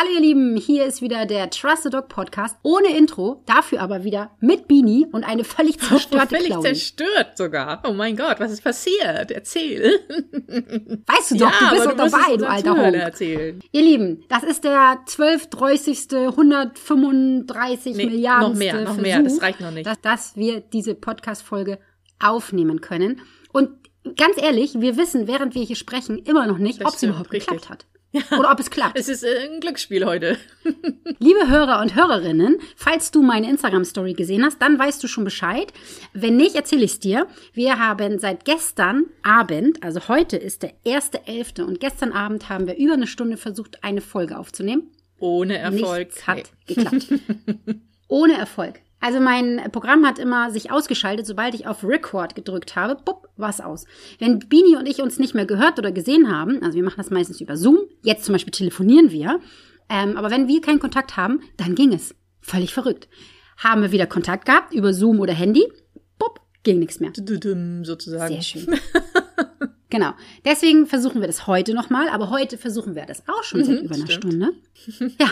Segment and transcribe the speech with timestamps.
[0.00, 4.02] Hallo ihr Lieben, hier ist wieder der Trust the Dog Podcast ohne Intro, dafür aber
[4.02, 6.62] wieder mit Beanie und eine völlig zerstörte Völlig Chloe.
[6.62, 7.82] zerstört sogar.
[7.86, 9.30] Oh mein Gott, was ist passiert?
[9.30, 10.00] Erzähl.
[11.06, 12.94] Weißt du doch, du bist doch dabei, du alter Honk.
[12.94, 13.60] erzählen.
[13.72, 15.98] Ihr Lieben, das ist der 12, 30.
[16.12, 19.84] 135 Nee, Milliarden noch mehr, noch Versuch, mehr, das reicht noch nicht.
[19.86, 21.78] Dass, dass wir diese Podcast-Folge
[22.18, 23.20] aufnehmen können.
[23.52, 23.68] Und
[24.16, 27.10] ganz ehrlich, wir wissen, während wir hier sprechen, immer noch nicht, Das ob es stimmt,
[27.10, 27.50] überhaupt richtig.
[27.50, 27.86] geklappt hat.
[28.12, 28.98] Oder ob es klappt.
[28.98, 30.36] Es ist äh, ein Glücksspiel heute.
[31.18, 35.72] Liebe Hörer und Hörerinnen, falls du meine Instagram-Story gesehen hast, dann weißt du schon Bescheid.
[36.12, 37.28] Wenn nicht, erzähle ich es dir.
[37.52, 41.62] Wir haben seit gestern Abend, also heute ist der 1.11.
[41.62, 44.90] und gestern Abend haben wir über eine Stunde versucht, eine Folge aufzunehmen.
[45.20, 46.08] Ohne Erfolg.
[46.08, 47.06] Nichts hat geklappt.
[48.08, 48.80] Ohne Erfolg.
[49.00, 53.60] Also mein Programm hat immer sich ausgeschaltet, sobald ich auf Record gedrückt habe, bupp, war's
[53.60, 53.86] aus.
[54.18, 57.10] Wenn Bini und ich uns nicht mehr gehört oder gesehen haben, also wir machen das
[57.10, 59.40] meistens über Zoom, jetzt zum Beispiel telefonieren wir,
[59.88, 62.14] ähm, aber wenn wir keinen Kontakt haben, dann ging es.
[62.42, 63.08] Völlig verrückt.
[63.56, 65.66] Haben wir wieder Kontakt gehabt über Zoom oder Handy,
[66.18, 67.12] bupp, ging nichts mehr.
[67.84, 68.34] Sozusagen.
[68.34, 68.66] Sehr schön.
[69.90, 70.12] Genau.
[70.44, 73.94] Deswegen versuchen wir das heute nochmal, aber heute versuchen wir das auch schon seit über
[73.94, 74.24] einer Mhm, stimmt.
[74.24, 75.14] Stunde.
[75.18, 75.26] Ja.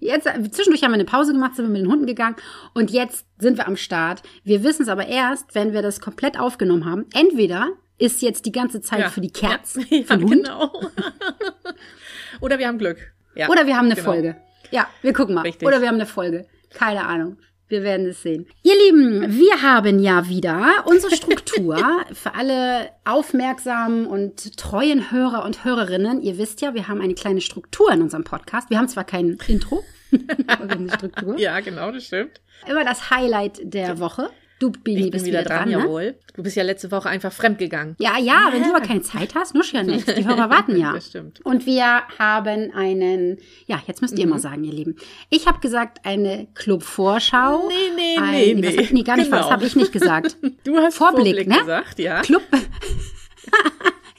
[0.00, 2.36] Jetzt, zwischendurch haben wir eine Pause gemacht, sind wir mit den Hunden gegangen
[2.74, 4.22] und jetzt sind wir am Start.
[4.44, 7.06] Wir wissen es aber erst, wenn wir das komplett aufgenommen haben.
[7.12, 9.08] Entweder ist jetzt die ganze Zeit Ja.
[9.10, 10.72] für die Kerz, Ja, für den Hund, genau.
[12.40, 12.98] Oder wir haben Glück.
[13.34, 13.48] Ja.
[13.48, 14.04] oder wir haben eine genau.
[14.10, 14.36] Folge.
[14.70, 15.40] Ja, wir gucken mal.
[15.42, 15.66] Richtig.
[15.66, 16.46] Oder wir haben eine Folge.
[16.74, 17.38] Keine Ahnung.
[17.72, 18.46] Wir werden es sehen.
[18.62, 21.78] Ihr Lieben, wir haben ja wieder unsere Struktur
[22.12, 26.20] für alle aufmerksamen und treuen Hörer und Hörerinnen.
[26.20, 28.68] Ihr wisst ja, wir haben eine kleine Struktur in unserem Podcast.
[28.68, 29.82] Wir haben zwar kein Intro,
[30.48, 31.38] aber wir haben eine Struktur.
[31.38, 32.42] Ja, genau, das stimmt.
[32.68, 34.28] Immer das Highlight der Woche.
[34.62, 35.72] Du, Bini, Ich bin bist wieder dran, ne?
[35.78, 36.14] jawohl.
[36.36, 37.96] Du bist ja letzte Woche einfach fremdgegangen.
[37.98, 40.06] Ja, ja, wenn du aber keine Zeit hast, nusch ja nicht.
[40.16, 40.92] Die Hörer warten ja.
[40.94, 41.44] Das stimmt.
[41.44, 44.30] Und wir haben einen, ja, jetzt müsst ihr Mhm.
[44.30, 44.94] mal sagen, ihr Lieben.
[45.30, 47.66] Ich habe gesagt, eine Club-Vorschau.
[47.68, 48.84] Nee, nee, ein, nee, was nee.
[48.84, 49.42] hab- nee, gar nicht, Genau.
[49.42, 50.36] was habe ich nicht gesagt.
[50.64, 51.58] Du hast Vorblick, Vorblick, ne?
[51.58, 52.20] gesagt, ja.
[52.22, 52.42] Club.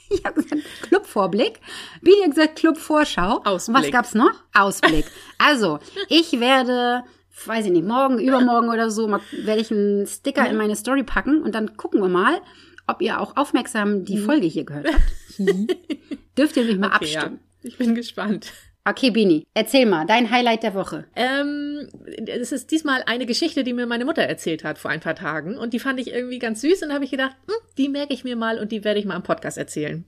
[0.09, 1.59] ich habe gesagt Club-Vorblick.
[2.02, 3.38] Bini hat gesagt Club-Vorschau.
[3.38, 3.94] Und was Ausblick.
[3.94, 4.34] gab's noch?
[4.53, 5.06] Ausblick.
[5.38, 7.03] Also, ich werde,
[7.46, 10.50] weiß ich nicht, morgen, übermorgen oder so, mal, werde ich einen Sticker Mhm.
[10.52, 12.40] in meine Story packen und dann gucken wir mal,
[12.88, 15.40] ob ihr auch aufmerksam die Folge hier gehört habt.
[16.38, 16.94] Dürft ihr mich mal Mhm.
[16.96, 17.20] Okay, ja.
[17.22, 17.40] abstimmen.
[17.64, 18.52] Ich bin gespannt.
[18.86, 21.06] Okay, Bini, erzähl mal, dein Highlight der Woche.
[21.16, 21.88] Ähm,
[22.28, 25.58] es ist diesmal eine Geschichte, die mir meine Mutter erzählt hat vor ein paar Tagen.
[25.58, 26.84] Und die fand ich irgendwie ganz süß.
[26.84, 29.06] Und da habe ich gedacht, hm, die merke ich mir mal und die werde ich
[29.06, 30.04] mal im Podcast erzählen.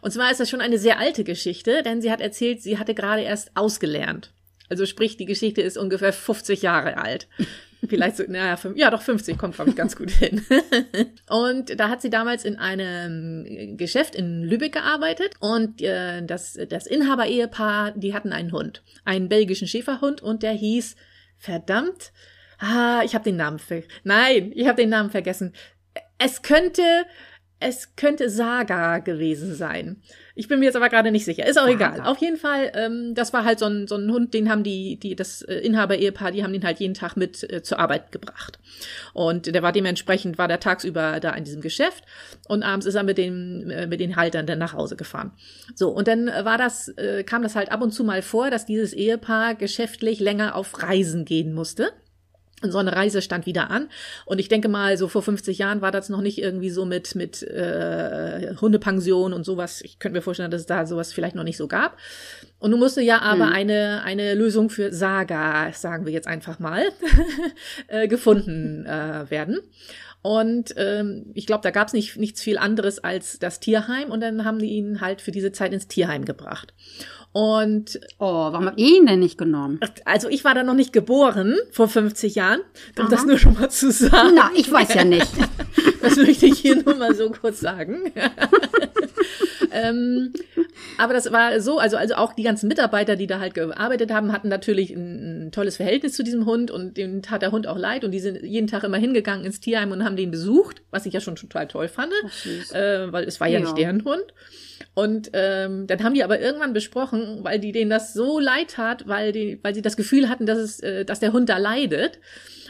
[0.00, 2.94] Und zwar ist das schon eine sehr alte Geschichte, denn sie hat erzählt, sie hatte
[2.94, 4.32] gerade erst ausgelernt.
[4.68, 7.28] Also sprich, die Geschichte ist ungefähr 50 Jahre alt.
[7.88, 10.44] Vielleicht so, naja, fünf- ja, doch 50 kommt, glaube ich, ganz gut hin.
[11.28, 16.86] und da hat sie damals in einem Geschäft in Lübeck gearbeitet und äh, das, das
[16.86, 20.96] Inhaber-Ehepaar, die hatten einen Hund, einen belgischen Schäferhund und der hieß,
[21.36, 22.12] verdammt,
[22.58, 25.52] ah, ich habe den Namen ver nein, ich habe den Namen vergessen.
[26.18, 27.04] Es könnte,
[27.60, 30.02] es könnte Saga gewesen sein.
[30.38, 31.46] Ich bin mir jetzt aber gerade nicht sicher.
[31.46, 31.94] Ist auch Saga.
[31.94, 32.06] egal.
[32.06, 34.96] Auf jeden Fall, ähm, das war halt so ein, so ein Hund, den haben die,
[34.96, 38.58] die das äh, Inhaber-Ehepaar, die haben den halt jeden Tag mit äh, zur Arbeit gebracht.
[39.14, 42.04] Und der war dementsprechend, war der tagsüber da in diesem Geschäft
[42.48, 45.32] und abends ist er mit den, äh, mit den Haltern dann nach Hause gefahren.
[45.74, 48.66] So, und dann war das, äh, kam das halt ab und zu mal vor, dass
[48.66, 51.92] dieses Ehepaar geschäftlich länger auf Reisen gehen musste.
[52.62, 53.90] Und so eine Reise stand wieder an.
[54.24, 57.14] Und ich denke mal, so vor 50 Jahren war das noch nicht irgendwie so mit,
[57.14, 59.82] mit äh, Hundepension und sowas.
[59.82, 61.98] Ich könnte mir vorstellen, dass es da sowas vielleicht noch nicht so gab.
[62.58, 66.82] Und nun musste ja aber eine, eine Lösung für Saga, sagen wir jetzt einfach mal,
[67.88, 69.60] äh, gefunden äh, werden.
[70.22, 74.10] Und ähm, ich glaube, da gab es nicht, nichts viel anderes als das Tierheim.
[74.10, 76.72] Und dann haben die ihn halt für diese Zeit ins Tierheim gebracht.
[77.36, 79.78] Und Oh, warum habt ihr ihn denn nicht genommen?
[80.06, 82.60] also ich war da noch nicht geboren vor 50 Jahren,
[82.98, 83.10] um Aha.
[83.10, 84.30] das nur schon mal zu sagen.
[84.34, 85.28] Na, ich weiß ja nicht.
[86.00, 88.12] Das möchte ich hier nur mal so kurz sagen.
[89.72, 90.32] ähm,
[90.98, 94.32] aber das war so, also, also auch die ganzen Mitarbeiter, die da halt gearbeitet haben,
[94.32, 97.76] hatten natürlich ein, ein tolles Verhältnis zu diesem Hund und dem tat der Hund auch
[97.76, 101.06] leid und die sind jeden Tag immer hingegangen ins Tierheim und haben den besucht, was
[101.06, 102.12] ich ja schon total toll fand,
[102.72, 103.64] äh, weil es war ja, Ja.
[103.64, 104.24] nicht deren Hund.
[104.94, 109.06] Und ähm, dann haben die aber irgendwann besprochen, weil die denen das so leid tat,
[109.06, 112.18] weil die, weil sie das Gefühl hatten, dass es, äh, dass der Hund da leidet.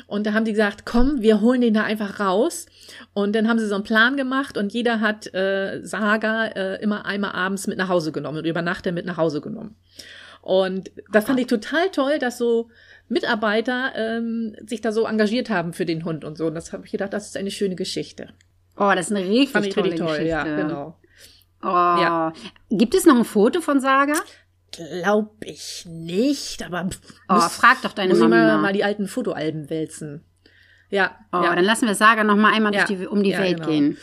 [0.06, 2.66] Und da haben die gesagt, komm, wir holen den da einfach raus.
[3.14, 7.06] Und dann haben sie so einen Plan gemacht und jeder hat äh, Saga äh, immer
[7.06, 9.76] einmal abends mit nach Hause genommen und über Nacht dann mit nach Hause genommen.
[10.42, 12.68] Und das fand ich total toll, dass so
[13.08, 16.46] Mitarbeiter ähm, sich da so engagiert haben für den Hund und so.
[16.46, 18.28] Und das habe ich gedacht, das ist eine schöne Geschichte.
[18.76, 20.30] Oh, das ist eine richtig Fand ich tolle richtig toll, Geschichte.
[20.30, 20.96] ja, genau.
[21.66, 22.00] Oh.
[22.00, 22.32] Ja.
[22.70, 24.14] Gibt es noch ein Foto von Saga?
[24.72, 26.88] glaube ich nicht, aber
[27.30, 28.60] Oh, muss- frag doch deine muss ich Mama mal, nach.
[28.60, 30.22] mal die alten Fotoalben wälzen.
[30.90, 31.54] Ja, Oh, ja.
[31.54, 33.68] dann lassen wir Saga noch mal einmal Ja, durch die, um die ja, Welt genau.
[33.68, 33.96] gehen.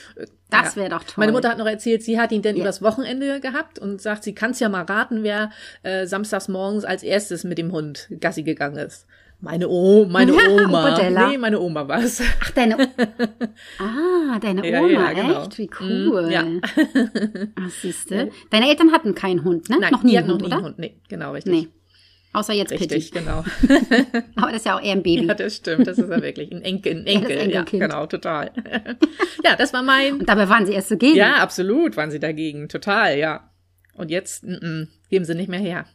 [0.50, 0.82] Das Ja.
[0.82, 1.14] wäre doch toll.
[1.18, 2.64] Meine Mutter hat noch erzählt, sie hat ihn denn Ja.
[2.64, 5.52] übers Wochenende gehabt und sagt, sie kann es ja mal raten, wer
[5.84, 9.06] äh, samstags morgens als erstes mit dem Hund Gassi gegangen ist.
[9.44, 10.86] Meine O, meine Oma.
[10.88, 11.28] Opadella.
[11.30, 12.22] nee, meine Oma war's.
[12.42, 12.78] Ach, deine.
[13.78, 15.42] ah, deine Ja, Oma, ja, genau.
[15.44, 15.58] echt?
[15.58, 16.30] Wie Mm, cool.
[16.32, 16.46] ja.
[17.56, 18.32] Ach, siehste.
[18.52, 19.80] Deine Eltern hatten keinen Hund, ne?
[19.82, 20.64] Nein, noch nie einen hat noch Hund, nie oder?
[20.64, 20.80] Hund.
[20.80, 21.52] Nee, genau, richtig.
[21.54, 21.68] Nee.
[22.32, 23.20] Außer jetzt Richtig, Pitti.
[23.20, 23.44] genau.
[24.38, 25.26] Aber das ist ja auch eher ein Baby.
[25.28, 25.86] Ja, das stimmt.
[25.88, 27.52] Das ist ja wirklich ein Enkel, ein Ja, Enkel.
[27.52, 28.52] Ja, genau, total.
[29.44, 30.20] ja, das war mein.
[30.22, 31.16] Und dabei waren sie erst so gegen.
[31.18, 32.70] Ja, absolut waren sie dagegen.
[32.70, 33.52] Total, ja.
[33.96, 35.86] Und jetzt, mm, mm, geben sie nicht mehr her.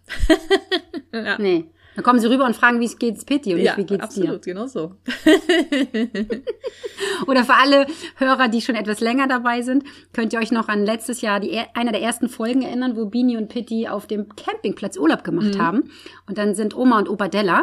[1.39, 1.65] Nee.
[1.99, 4.43] Dann kommen sie rüber und fragen, wie geht's Pitti und ja, nicht, wie geht's absolut,
[4.45, 4.93] genau so.
[5.25, 6.09] dir.
[7.27, 7.87] Oder für alle
[8.17, 11.51] Hörer, die schon etwas länger dabei sind, könnt ihr euch noch an letztes Jahr die,
[11.51, 15.55] er- einer der ersten Folgen erinnern, wo Bini und Pitti auf dem Campingplatz Urlaub gemacht
[15.57, 15.59] Mhm.
[15.61, 15.91] haben.
[16.29, 17.63] Und dann sind Oma und Opa Della,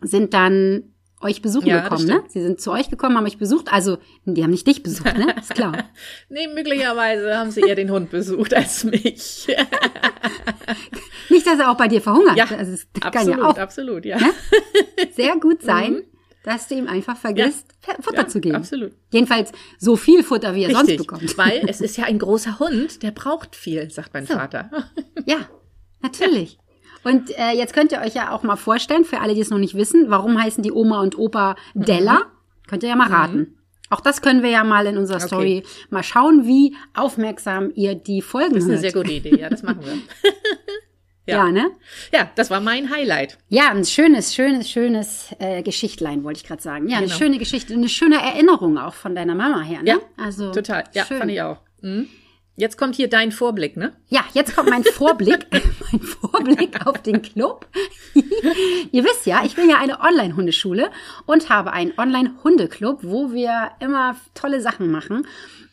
[0.00, 2.22] sind dann euch besuchen Ja, das gekommen, ne?
[2.28, 3.70] Sie sind zu euch gekommen, haben euch besucht.
[3.72, 5.34] Also, die haben nicht dich besucht, ne?
[5.38, 5.84] Ist klar.
[6.30, 9.46] Nee, möglicherweise haben sie eher den Hund besucht als mich.
[11.28, 12.36] Nicht, dass er auch bei dir verhungert.
[12.36, 14.18] ja, also, es kann absolut, ja auch absolut, ja.
[15.14, 16.02] sehr gut sein,
[16.42, 17.66] dass du ihm einfach vergisst,
[18.00, 18.16] Futter Mhm.
[18.16, 18.56] Ja, zu geben.
[18.56, 18.92] absolut.
[19.12, 21.36] Jedenfalls so viel Futter, wie er sonst Richtig, bekommt.
[21.38, 24.34] weil es ist ja ein großer Hund, der braucht viel, sagt mein So.
[24.34, 24.70] Vater.
[25.26, 25.38] Ja,
[26.00, 26.58] natürlich.
[27.04, 29.58] Und äh, jetzt könnt ihr euch ja auch mal vorstellen, für alle, die es noch
[29.58, 32.22] nicht wissen, warum heißen die Oma und Opa Della?
[32.68, 33.56] Könnt ihr ja mal raten.
[33.88, 35.22] Auch das können wir ja mal in unserer Mhm.
[35.24, 35.26] Okay.
[35.28, 38.92] Story mal schauen, wie aufmerksam ihr die Folgen Das ist eine hört.
[38.92, 39.94] sehr gute Idee, ja, das machen wir.
[41.26, 41.46] ja.
[41.46, 41.50] ja.
[41.50, 41.70] ne?
[42.12, 43.38] Ja, das war mein Highlight.
[43.48, 46.86] Ja, ein schönes, schönes, schönes äh, Geschichtlein, wollte ich gerade sagen.
[46.88, 47.18] Ja, eine Genau.
[47.18, 49.88] schöne Geschichte, eine schöne Erinnerung auch von deiner Mama her, ne?
[49.90, 51.18] Ja, also Total, ja, schön.
[51.18, 51.58] fand ich auch.
[51.82, 52.08] Mhm.
[52.60, 53.94] Jetzt kommt hier dein Vorblick, ne?
[54.10, 55.46] Ja, jetzt kommt mein Vorblick,
[55.92, 57.66] mein Vorblick auf den Club.
[58.92, 60.90] Ihr wisst ja, ich bin ja eine Online-Hundeschule
[61.24, 65.26] und habe einen Online-Hundeclub, wo wir immer tolle Sachen machen.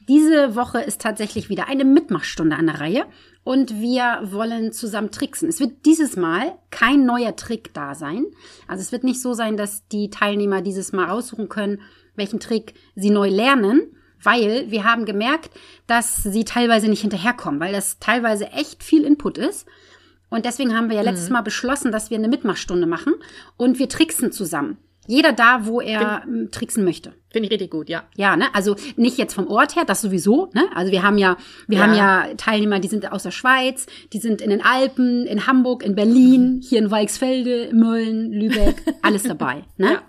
[0.07, 3.05] Diese Woche ist tatsächlich wieder eine Mitmachstunde an der Reihe
[3.43, 5.49] und wir wollen zusammen tricksen.
[5.49, 8.27] Es wird dieses Mal kein neuer Trick da sein.
[8.65, 11.81] Also es wird nicht so sein, dass die Teilnehmer dieses Mal aussuchen können,
[12.15, 13.91] welchen Trick sie neu lernen,
[14.21, 15.51] weil wir haben gemerkt,
[15.87, 19.67] dass sie teilweise nicht hinterherkommen, weil das teilweise echt viel Input ist.
[20.29, 23.13] Und deswegen haben wir ja letztes Mal beschlossen, dass wir eine Mitmachstunde machen
[23.55, 24.77] und wir tricksen zusammen.
[25.09, 27.13] Jeder da, wo er ähm, tricksen möchte.
[27.31, 28.03] Finde ich richtig gut, ja.
[28.17, 28.53] Ja, ne?
[28.53, 30.67] Also nicht jetzt vom Ort her, das sowieso, ne?
[30.75, 31.37] Also wir haben ja,
[31.69, 31.83] wir Ja.
[31.85, 35.81] haben ja Teilnehmer, die sind aus der Schweiz, die sind in den Alpen, in Hamburg,
[35.81, 39.93] in Berlin, hier in Weichsfelde, Mölln, Lübeck, alles dabei, ne?
[39.93, 40.01] Ja.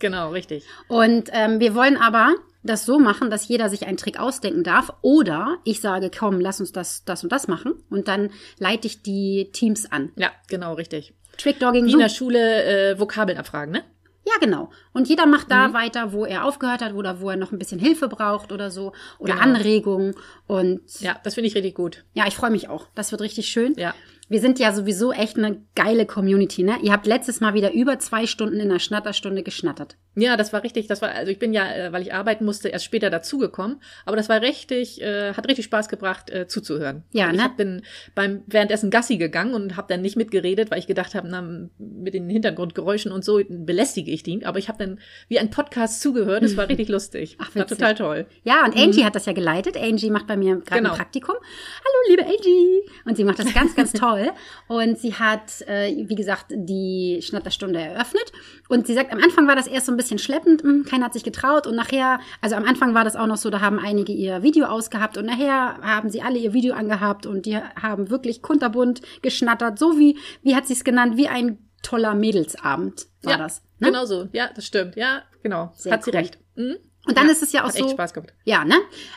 [0.00, 0.64] Genau, richtig.
[0.88, 4.92] Und ähm, wir wollen aber das so machen, dass jeder sich einen Trick ausdenken darf.
[5.02, 7.74] Oder ich sage, komm, lass uns das, das und das machen.
[7.90, 10.12] Und dann leite ich die Teams an.
[10.16, 11.14] Ja, genau, richtig.
[11.38, 11.86] Trickdogging.
[11.86, 13.82] Wie in der Schule äh, Vokabeln abfragen, ne?
[14.26, 14.70] ja, genau.
[14.92, 15.72] Und jeder macht da Mhm.
[15.72, 18.92] weiter, wo er aufgehört hat oder wo er noch ein bisschen Hilfe braucht oder so.
[19.18, 19.44] Oder Genau.
[19.44, 20.14] Anregungen.
[20.46, 22.04] Und Ja, das finde ich richtig gut.
[22.12, 22.86] ja, ich freue mich auch.
[22.94, 23.74] Das wird richtig schön.
[23.76, 23.94] Ja.
[24.30, 26.76] Wir sind ja sowieso echt eine geile Community, ne?
[26.82, 29.96] Ihr habt letztes Mal wieder über zwei Stunden in einer Schnatterstunde geschnattert.
[30.14, 30.86] Ja, das war richtig.
[30.86, 33.82] Das war, also ich bin ja, äh, weil ich arbeiten musste, erst später dazugekommen.
[34.06, 37.02] Aber das war richtig, äh, hat richtig Spaß gebracht, äh, zuzuhören.
[37.10, 37.42] Ja, ich ne?
[37.42, 37.82] hab, bin
[38.14, 41.42] beim währenddessen Gassi gegangen und habe dann nicht mitgeredet, weil ich gedacht habe, na,
[41.78, 44.44] mit den Hintergrundgeräuschen und so belästige ich ihn.
[44.44, 46.44] Aber ich habe dann wie ein Podcast zugehört.
[46.44, 47.36] Es war richtig lustig.
[47.40, 48.26] Ach, war total toll.
[48.44, 49.76] Ja, und Angie hat das ja geleitet.
[49.76, 50.92] Angie macht bei mir gerade Genau.
[50.92, 51.34] ein Praktikum.
[51.34, 52.82] Hallo, liebe Angie.
[53.04, 54.19] Und sie macht das ganz, ganz toll.
[54.68, 58.32] Und sie hat, äh, wie gesagt, die Schnatterstunde eröffnet.
[58.68, 60.62] Und sie sagt, am Anfang war das erst so ein bisschen schleppend.
[60.62, 61.66] hm, Keiner hat sich getraut.
[61.66, 64.66] Und nachher, also am Anfang war das auch noch so, da haben einige ihr Video
[64.66, 65.16] ausgehabt.
[65.16, 67.26] Und nachher haben sie alle ihr Video angehabt.
[67.26, 69.78] Und die haben wirklich kunterbunt geschnattert.
[69.78, 73.62] So wie, wie hat sie es genannt, wie ein toller Mädelsabend war ja, das.
[73.78, 73.88] Ne?
[73.88, 74.28] genau so.
[74.32, 74.96] Ja, das stimmt.
[74.96, 75.72] Ja, genau.
[75.76, 76.16] Sehr hat sie cool.
[76.18, 76.38] recht.
[76.56, 76.76] Mhm.
[77.06, 77.84] Und dann Ja, ist es ja auch hat so.
[77.84, 78.34] echt Spaß gemacht.
[78.44, 78.74] Ja, ne?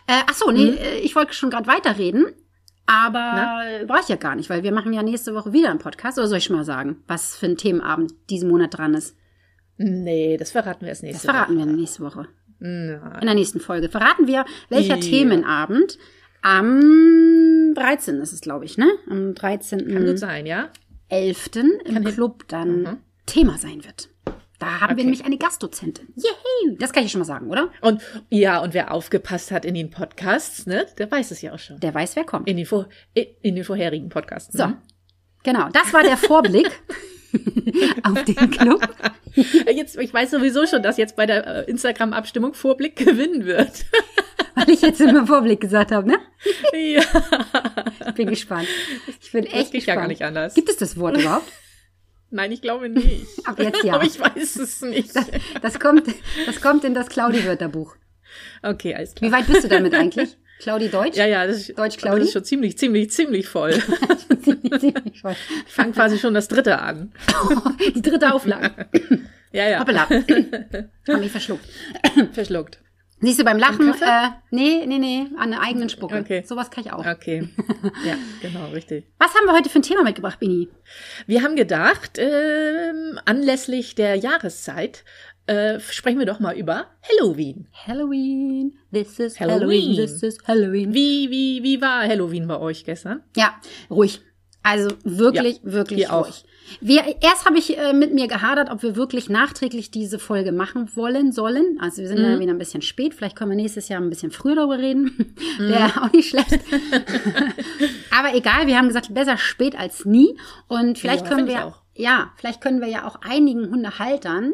[0.07, 0.77] Äh, ach so, nee, Mhm.
[0.77, 2.27] äh, ich wollte schon gerade weiterreden,
[2.85, 5.79] aber äh, brauche ich ja gar nicht, weil wir machen ja nächste Woche wieder einen
[5.79, 6.17] Podcast.
[6.17, 9.15] Oder soll ich schon mal sagen, was für ein Themenabend diesen Monat dran ist?
[9.77, 11.65] Nee, das verraten wir erst Das nächste verraten Woche.
[11.67, 12.27] wir nächste Woche.
[12.59, 13.01] Nein.
[13.21, 15.01] In der nächsten Folge verraten wir, welcher Ja.
[15.01, 15.97] Themenabend
[16.41, 18.19] am 13.
[18.21, 18.89] ist es, glaube ich, ne?
[19.09, 19.87] Am 13.
[19.93, 20.69] Kann gut sein, ja?
[21.09, 21.49] 11.
[21.85, 22.97] im Club dann Mhm.
[23.25, 24.09] Thema sein wird.
[24.63, 25.03] Da haben wir Okay.
[25.03, 26.07] nämlich eine Gastdozentin.
[26.15, 26.77] Yay!
[26.79, 27.69] Das kann ich schon mal sagen, oder?
[27.81, 31.59] Und ja, und wer aufgepasst hat in den Podcasts, ne, der weiß es ja auch
[31.59, 31.79] schon.
[31.79, 32.47] Der weiß, wer kommt.
[32.47, 34.55] In den, vor, in den vorherigen Podcasts.
[34.57, 34.77] So, Ne?
[35.43, 35.69] genau.
[35.73, 36.71] Das war der Vorblick
[38.03, 38.87] auf den Club.
[39.73, 43.85] Jetzt, ich weiß sowieso schon, dass jetzt bei der äh, Instagram-Abstimmung Vorblick gewinnen wird.
[44.55, 46.17] Weil ich jetzt immer Vorblick gesagt habe, ne?
[46.73, 47.01] Ja.
[48.07, 48.67] Ich bin gespannt.
[49.21, 49.97] Ich bin Das echt geht ja gespannt.
[50.01, 50.53] gar nicht anders.
[50.53, 51.51] Gibt es das Wort überhaupt?
[52.33, 53.27] Nein, ich glaube nicht.
[53.45, 53.93] Ab jetzt ja.
[53.93, 55.15] Aber ich weiß es nicht.
[55.15, 55.27] Das,
[55.61, 56.07] das, kommt,
[56.47, 57.95] das kommt in das Claudi-Wörterbuch.
[58.63, 59.29] Okay, alles klar.
[59.29, 60.35] Wie weit bist du damit eigentlich?
[60.59, 61.15] Claudi Deutsch?
[61.15, 62.19] Ja, ja, das ist, Deutsch, Claudi?
[62.19, 63.73] das ist schon ziemlich, ziemlich, ziemlich voll.
[64.41, 65.35] Ziemlich, ziemlich voll.
[65.67, 67.11] Ich fange quasi schon das dritte an.
[67.95, 68.87] Die dritte Auflage.
[69.51, 69.79] Ja, ja.
[69.79, 70.09] Hoppala.
[70.09, 71.65] Hab mich verschluckt.
[72.31, 72.79] Verschluckt.
[73.23, 73.93] Siehst du beim Lachen?
[74.01, 76.19] Äh, nee, nee, nee, an der eigenen Spucke.
[76.19, 76.43] Okay.
[76.45, 77.05] Sowas kann ich auch.
[77.05, 77.47] Okay.
[78.05, 79.05] Ja, genau, richtig.
[79.17, 80.67] Was haben wir heute für ein Thema mitgebracht, Bini?
[81.25, 85.05] Wir haben gedacht, ähm, anlässlich der Jahreszeit
[85.47, 87.67] äh, sprechen wir doch mal über Halloween.
[87.87, 89.61] Halloween, this is Halloween.
[89.61, 90.93] Halloween, this is Halloween.
[90.93, 93.23] Wie, wie, wie war Halloween bei euch gestern?
[93.37, 93.55] Ja,
[93.89, 94.21] ruhig.
[94.63, 96.29] Also wirklich, wirklich hier auch.
[96.79, 100.89] Wir, erst habe ich äh, mit mir gehadert, ob wir wirklich nachträglich diese Folge machen
[100.95, 101.77] wollen sollen.
[101.79, 102.25] Also wir sind Mhm.
[102.25, 103.13] ja wieder ein bisschen spät.
[103.13, 105.35] Vielleicht können wir nächstes Jahr ein bisschen früher darüber reden.
[105.59, 105.69] Mhm.
[105.69, 106.59] Wäre auch nicht schlecht.
[108.11, 110.37] Aber egal, wir haben gesagt, besser spät als nie.
[110.67, 114.53] Und vielleicht Ja, können wir, ja, vielleicht können wir ja auch einigen Hundehaltern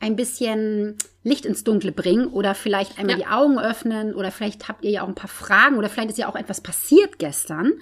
[0.00, 3.26] ein bisschen Licht ins Dunkle bringen oder vielleicht einmal Ja.
[3.26, 6.18] die Augen öffnen oder vielleicht habt ihr ja auch ein paar Fragen oder vielleicht ist
[6.18, 7.72] ja auch etwas passiert gestern.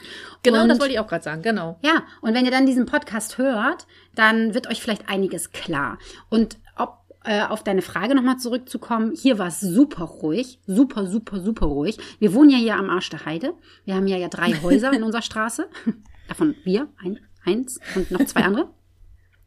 [0.42, 1.78] Genau, Und- das wollte ich auch gerade sagen, genau.
[1.82, 5.98] ja, und wenn ihr dann diesen Podcast hört, dann wird euch vielleicht einiges klar.
[6.28, 11.40] Und ob äh, auf deine Frage nochmal zurückzukommen, hier war es super ruhig, super, super,
[11.40, 11.98] super ruhig.
[12.18, 13.54] Wir wohnen ja hier am Arsch der Heide.
[13.84, 15.68] Wir haben ja ja drei Häuser in unserer Straße.
[16.26, 18.70] Davon wir, ein, eins und noch zwei andere.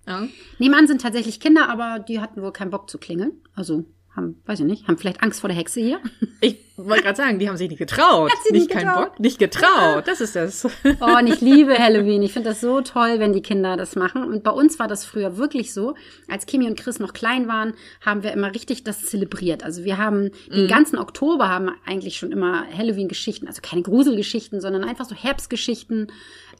[0.07, 0.27] Ja.
[0.57, 3.33] Nebenan sind tatsächlich Kinder, aber die hatten wohl keinen Bock zu klingeln.
[3.55, 5.99] Also haben, weiß ich nicht, haben vielleicht Angst vor der Hexe hier.
[6.43, 8.31] Ich wollte gerade sagen, die haben sich nicht getraut.
[8.31, 9.09] Hat sie nicht nicht kein getraut?
[9.09, 10.07] Bock, nicht getraut.
[10.07, 10.67] Das ist das.
[10.99, 12.23] Oh, und ich liebe Halloween.
[12.23, 14.23] Ich finde das so toll, wenn die Kinder das machen.
[14.23, 15.93] Und bei uns war das früher wirklich so.
[16.27, 19.63] Als Kimi und Chris noch klein waren, haben wir immer richtig das zelebriert.
[19.63, 24.83] Also wir haben den ganzen Oktober haben eigentlich schon immer Halloween-Geschichten, also keine Gruselgeschichten, sondern
[24.83, 26.11] einfach so Herbstgeschichten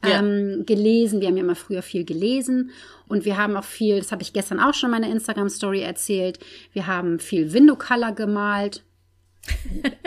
[0.04, 0.18] Ja.
[0.18, 1.20] ähm, gelesen.
[1.20, 2.70] Wir haben ja immer früher viel gelesen.
[3.08, 6.38] Und wir haben auch viel, das habe ich gestern auch schon in meiner Instagram-Story erzählt,
[6.72, 8.82] wir haben viel Window-Color gemalt.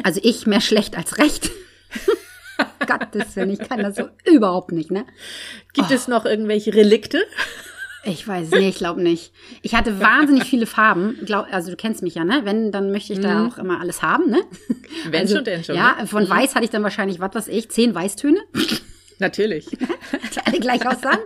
[0.03, 1.51] Also ich mehr schlecht als recht.
[2.87, 5.05] Gottes Willen, ich kann das so überhaupt nicht, ne?
[5.73, 7.21] Gibt es noch irgendwelche Relikte?
[8.07, 9.33] Ich weiß, nee, ich glaube nicht.
[9.63, 11.17] Ich hatte wahnsinnig viele Farben.
[11.25, 12.41] Glaub, also du kennst mich ja, ne?
[12.43, 14.43] Wenn, dann möchte ich da auch immer alles haben, ne?
[14.67, 15.11] Mhm.
[15.11, 15.75] Wenn schon, denn schon.
[15.75, 16.07] Ja, ne?
[16.07, 18.39] von Weiß hatte ich dann wahrscheinlich, was weiß ich, zehn Weißtöne,
[19.19, 19.67] Natürlich.
[20.45, 21.19] alle gleich aussahen.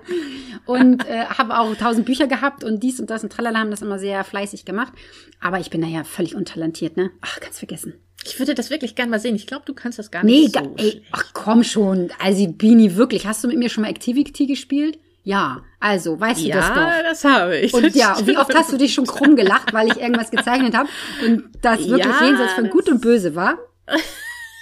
[0.65, 3.81] Und äh, habe auch tausend Bücher gehabt und dies und das und tralala haben das
[3.81, 4.93] immer sehr fleißig gemacht.
[5.39, 7.11] Aber ich bin da ja völlig untalentiert, ne?
[7.21, 7.93] Ach, ganz vergessen.
[8.25, 9.35] Ich würde das wirklich gern mal sehen.
[9.35, 11.01] Ich glaube, du kannst das gar Nee, nicht so ey, schlecht.
[11.11, 12.09] ach komm schon.
[12.19, 13.25] Also Bini, wirklich.
[13.25, 14.99] Hast du mit mir schon mal Activity gespielt?
[15.23, 16.75] Ja, also, weißt du das doch.
[16.75, 17.73] Ja, das habe ich.
[17.73, 20.89] Und ja, wie oft hast du dich schon krumm gelacht, weil ich irgendwas gezeichnet habe
[21.25, 23.57] und das wirklich Ja, jenseits von Gut und Böse war?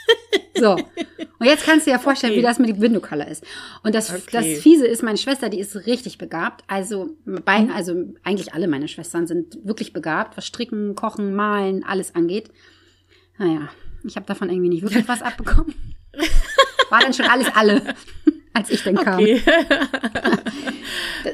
[0.59, 0.71] So.
[0.73, 2.39] Und jetzt kannst du dir ja vorstellen, Okay.
[2.39, 3.43] wie das mit dem Window Color ist.
[3.83, 4.21] Und das, Okay.
[4.31, 6.63] das Fiese ist, meine Schwester, die ist richtig begabt.
[6.67, 7.71] Also, bei, Mhm.
[7.71, 12.49] also eigentlich alle meine Schwestern sind wirklich begabt, was Stricken, Kochen, Malen, alles angeht.
[13.37, 13.69] Naja,
[14.03, 15.75] ich habe davon irgendwie nicht wirklich was abbekommen.
[16.89, 17.93] War dann schon alles alle,
[18.53, 19.19] als ich dann kam.
[19.19, 19.39] Okay.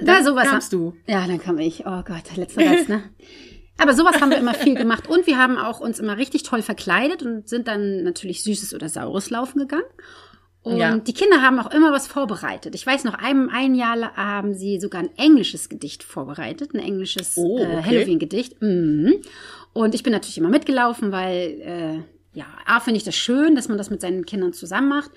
[0.02, 0.96] Da, sowas kamst du.
[1.08, 1.86] Ja, dann kam ich.
[1.86, 3.04] Oh Gott, letzter Satz, ne?
[3.78, 6.62] Aber sowas haben wir immer viel gemacht und wir haben auch uns immer richtig toll
[6.62, 9.84] verkleidet und sind dann natürlich Süßes oder Saures laufen gegangen.
[10.62, 10.96] Und Ja.
[10.98, 12.74] die Kinder haben auch immer was vorbereitet.
[12.76, 17.34] Ich weiß noch, ein, ein Jahr haben sie sogar ein englisches Gedicht vorbereitet, ein englisches
[17.36, 17.82] Oh, äh, okay.
[17.84, 18.62] Halloween-Gedicht.
[18.62, 19.16] Mhm.
[19.74, 23.68] Und ich bin natürlich immer mitgelaufen, weil äh, ja, A finde ich das schön, dass
[23.68, 25.12] man das mit seinen Kindern zusammen macht.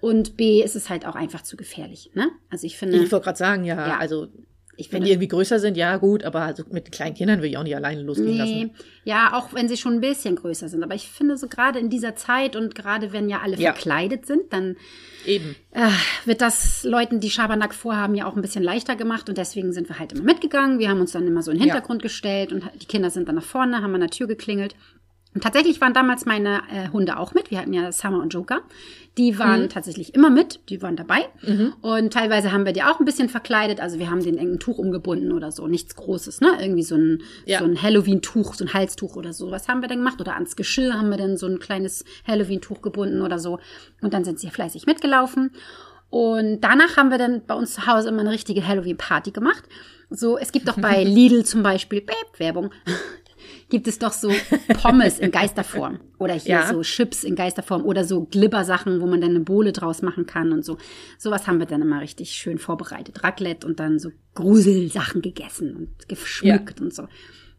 [0.00, 2.10] Und B ist es halt auch einfach zu gefährlich.
[2.14, 2.28] Ne?
[2.50, 3.98] Also ich finde, Ich wollte gerade sagen, ja, Ja.
[3.98, 4.28] also
[4.76, 7.58] ich wenn die irgendwie größer sind, ja gut, aber also mit kleinen Kindern will ich
[7.58, 8.70] auch nicht alleine losgehen Nee, lassen.
[9.04, 10.82] ja, auch wenn sie schon ein bisschen größer sind.
[10.82, 13.72] Aber ich finde so gerade in dieser Zeit und gerade wenn ja alle Ja.
[13.74, 14.76] verkleidet sind, dann
[15.26, 15.54] Eben.
[15.72, 15.88] äh,
[16.24, 19.28] wird das Leuten, die Schabernack vorhaben, ja auch ein bisschen leichter gemacht.
[19.28, 20.78] Und deswegen sind wir halt immer mitgegangen.
[20.78, 21.74] Wir haben uns dann immer so in den Ja.
[21.74, 24.74] Hintergrund gestellt und die Kinder sind dann nach vorne, haben an der Tür geklingelt.
[25.34, 27.50] Und tatsächlich waren damals meine äh, Hunde auch mit.
[27.50, 28.60] Wir hatten ja Summer und Joker.
[29.18, 31.28] Die waren tatsächlich immer mit, die waren dabei.
[31.82, 33.78] Und teilweise haben wir die auch ein bisschen verkleidet.
[33.80, 35.66] Also wir haben den engen Tuch umgebunden oder so.
[35.68, 36.56] Nichts Großes, ne?
[36.60, 37.58] Irgendwie so ein, Ja.
[37.58, 39.50] so ein Halloween-Tuch, so ein Halstuch oder so.
[39.50, 40.18] Was haben wir denn gemacht?
[40.20, 43.58] Oder ans Geschirr haben wir dann so ein kleines Halloween-Tuch gebunden oder so.
[44.00, 45.50] Und dann sind sie fleißig mitgelaufen.
[46.08, 49.64] Und danach haben wir dann bei uns zu Hause immer eine richtige Halloween-Party gemacht.
[50.08, 52.70] So, es gibt doch bei Lidl zum Beispiel, Beep, Werbung,
[53.68, 54.30] gibt es doch so
[54.82, 56.00] Pommes in Geisterform.
[56.18, 56.66] Oder hier Ja.
[56.72, 60.52] so Chips in Geisterform oder so Glibbersachen, wo man dann eine Bohle draus machen kann
[60.52, 60.78] und so.
[61.18, 63.24] Sowas haben wir dann immer richtig schön vorbereitet.
[63.24, 67.08] Raclette und dann so Gruselsachen gegessen und geschmückt und so.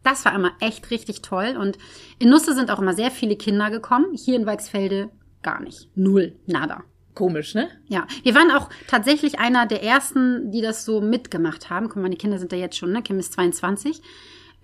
[0.02, 1.56] Das war immer echt richtig toll.
[1.58, 1.78] Und
[2.18, 4.06] in Nusse sind auch immer sehr viele Kinder gekommen.
[4.14, 5.10] Hier in Weichsfelde
[5.42, 5.88] gar nicht.
[5.94, 6.36] Null.
[6.46, 6.84] Nada.
[7.14, 7.68] Komisch, ne?
[7.86, 11.86] Ja, wir waren auch tatsächlich einer der ersten, die das so mitgemacht haben.
[11.86, 13.02] Guck mal, meine Kinder sind da jetzt schon, ne?
[13.02, 14.02] Kim ist 22.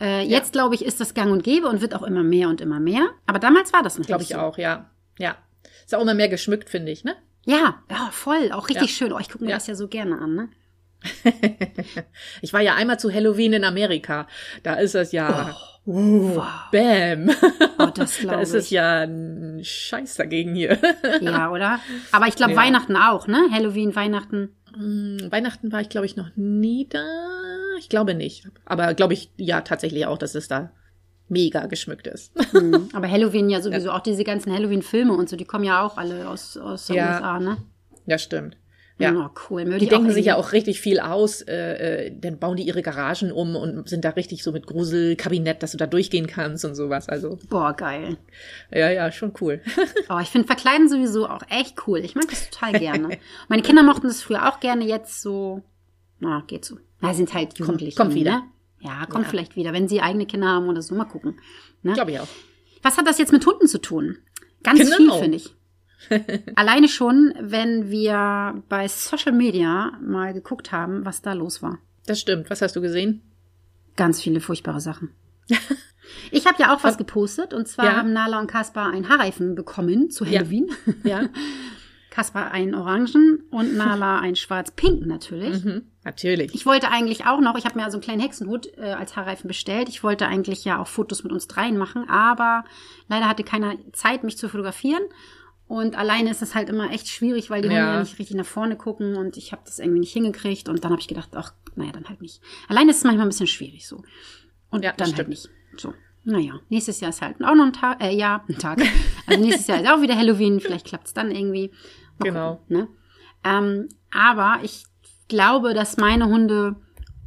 [0.01, 0.39] Äh, Ja.
[0.39, 2.81] Jetzt, glaube ich, ist das gang und gäbe und wird auch immer mehr und immer
[2.81, 3.09] mehr.
[3.27, 4.43] Aber damals war das noch Glaube nicht ich so.
[4.43, 4.91] auch, ja.
[5.19, 5.37] Ja.
[5.85, 7.15] Ist auch immer mehr geschmückt, finde ich, ne?
[7.47, 8.51] Ja, ja, voll.
[8.53, 8.97] Auch richtig Ja.
[8.97, 9.13] schön.
[9.13, 9.57] Oh, ich gucke mir Ja.
[9.57, 10.49] das ja so gerne an, ne?
[12.43, 14.27] Ich war ja einmal zu Halloween in Amerika.
[14.63, 15.57] Da ist es ja.
[15.87, 16.45] Uh, wow.
[16.73, 17.31] Bam.
[17.79, 18.71] Oh, das da glaube ist es ich.
[18.73, 20.79] ja ein Scheiß dagegen hier.
[21.21, 21.81] Ja, oder?
[22.13, 22.59] Aber ich glaube, Ja.
[22.59, 23.49] Weihnachten auch, ne?
[23.51, 24.55] Halloween, Weihnachten.
[24.75, 27.03] Hm, Weihnachten war ich, glaube ich, noch nie da.
[27.81, 28.47] Ich glaube nicht.
[28.67, 30.71] Aber glaube ich, ja, tatsächlich auch, dass es da
[31.29, 32.33] mega geschmückt ist.
[32.53, 32.89] Hm.
[32.93, 33.91] Aber Halloween ja sowieso.
[33.91, 37.15] Auch diese ganzen Halloween-Filme und so, die kommen ja auch alle aus, aus den Ja.
[37.17, 37.57] USA, ne?
[38.07, 38.57] ja, stimmt.
[38.99, 39.15] Ja.
[39.15, 39.65] Oh, cool.
[39.65, 42.83] Würde Die denken sich ja auch richtig viel aus, äh, äh, dann bauen die ihre
[42.83, 46.75] Garagen um und sind da richtig so mit Gruselkabinett, dass du da durchgehen kannst und
[46.75, 47.09] sowas.
[47.09, 48.19] Also, Boah, geil.
[48.71, 49.63] ja, ja, schon cool.
[50.11, 52.01] Oh, ich finde Verkleiden sowieso auch echt cool.
[52.01, 53.17] Ich mag das total gerne.
[53.49, 55.63] Meine Kinder mochten das früher auch gerne, jetzt so,
[56.19, 56.77] na, geht so.
[57.01, 57.97] Na, sind halt Jugendliche.
[57.97, 58.39] kommt wieder.
[58.39, 58.43] Ne?
[58.81, 59.31] Ja, kommt Ja.
[59.31, 60.95] vielleicht wieder, wenn sie eigene Kinder haben oder so.
[60.95, 61.39] Mal gucken.
[61.83, 61.93] Ne?
[61.95, 62.29] Glaube ich auch.
[62.83, 64.19] Was hat das jetzt mit Hunden zu tun?
[64.63, 64.97] Ganz Genau.
[65.15, 65.55] viel, finde ich.
[66.57, 71.79] Alleine schon, wenn wir bei Social Media mal geguckt haben, was da los war.
[72.07, 72.49] Das stimmt.
[72.49, 73.23] Was hast du gesehen?
[73.97, 75.11] Ganz viele furchtbare Sachen.
[76.33, 77.97] Ich habe ja auch was gepostet und zwar Ja.
[77.97, 80.41] haben Nala und Kaspar einen Haarreifen bekommen zu Ja.
[80.41, 80.69] Halloween.
[81.05, 81.21] Ja.
[82.11, 85.65] Kaspar einen orangen und Nala einen schwarz-pinken natürlich.
[85.65, 85.83] mhm.
[86.03, 86.55] Natürlich.
[86.55, 89.49] Ich wollte eigentlich auch noch, ich habe mir also einen kleinen Hexenhut äh, als Haarreifen
[89.49, 89.89] bestellt.
[89.89, 92.65] Ich wollte eigentlich ja auch Fotos mit uns dreien machen, aber
[93.09, 95.03] leider hatte keiner Zeit, mich zu fotografieren.
[95.69, 97.95] Und alleine ist es halt immer echt schwierig, weil die Hunde Ja.
[97.95, 100.69] ja nicht richtig nach vorne gucken und ich habe das irgendwie nicht hingekriegt.
[100.69, 102.41] Und dann habe ich gedacht, ach, naja, dann halt nicht.
[102.67, 104.03] Alleine ist es manchmal ein bisschen schwierig so.
[104.71, 105.29] Und Ja, dann halt stimmt.
[105.29, 105.49] nicht.
[105.77, 105.95] So.
[106.25, 108.81] Naja, nächstes Jahr ist halt auch noch ein Tag, äh, ja, ein Tag.
[109.27, 111.71] Also nächstes Jahr ist auch wieder Halloween, vielleicht klappt es dann irgendwie.
[112.21, 112.57] Mal Genau.
[112.57, 112.89] Gucken, ne?
[113.45, 114.85] ähm, aber ich
[115.29, 116.77] glaube, dass meine Hunde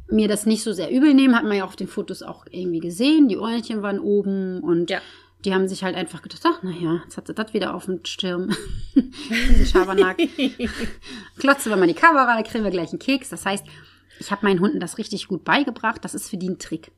[0.08, 1.34] mir das nicht so sehr übel nehmen.
[1.34, 3.28] Hat man ja auf den Fotos auch irgendwie gesehen.
[3.28, 5.00] Die Ohrchen waren oben und Ja.
[5.44, 8.04] die haben sich halt einfach gedacht, ach, naja, jetzt hat sie das wieder auf dem
[8.04, 8.54] Stirn.
[8.94, 10.18] Diesen Schabernack.
[11.38, 13.30] Klotze wir mal die Kamera, da kriegen wir gleich einen Keks.
[13.30, 13.64] Das heißt,
[14.20, 16.04] ich habe meinen Hunden das richtig gut beigebracht.
[16.04, 16.92] Das ist für die ein Trick.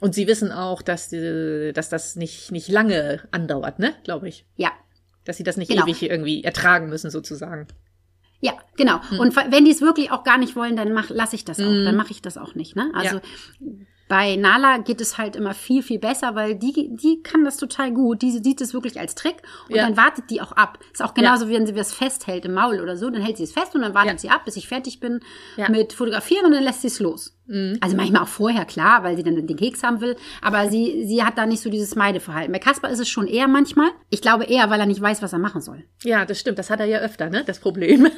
[0.00, 3.94] Und sie wissen auch, dass, dass das nicht, nicht lange andauert, ne?
[4.04, 4.46] Glaube ich.
[4.56, 4.70] Ja,
[5.24, 5.84] Dass sie das nicht Genau.
[5.84, 7.66] ewig irgendwie ertragen müssen, sozusagen.
[8.40, 9.00] Ja, genau.
[9.08, 9.20] Hm.
[9.20, 11.64] Und wenn die es wirklich auch gar nicht wollen, dann lasse ich das auch.
[11.64, 11.84] Mhm.
[11.84, 12.74] Dann mache ich das auch nicht.
[12.74, 12.90] Ne?
[12.92, 13.16] Also
[13.60, 13.68] Ja.
[14.12, 17.92] Bei Nala geht es halt immer viel, viel besser, weil die, die kann das total
[17.92, 18.20] gut.
[18.20, 19.36] Die sieht es wirklich als Trick
[19.70, 19.86] und Ja.
[19.86, 20.78] dann wartet die auch ab.
[20.92, 23.08] Ist auch genauso, wie wenn sie was festhält im Maul oder so.
[23.08, 25.20] Dann hält sie es fest und dann wartet sie ab, bis ich fertig bin
[25.70, 27.38] mit Fotografieren und dann lässt sie es los.
[27.46, 27.78] Mhm.
[27.80, 30.14] Also manchmal auch vorher, klar, weil sie dann den Keks haben will.
[30.42, 32.52] Aber sie, sie hat da nicht so dieses Meideverhalten.
[32.52, 33.88] Bei Kasper ist es schon eher manchmal.
[34.10, 35.84] Ich glaube eher, weil er nicht weiß, was er machen soll.
[36.04, 36.58] Ja, das stimmt.
[36.58, 37.44] Das hat er ja öfter, ne?
[37.46, 38.08] Das Problem.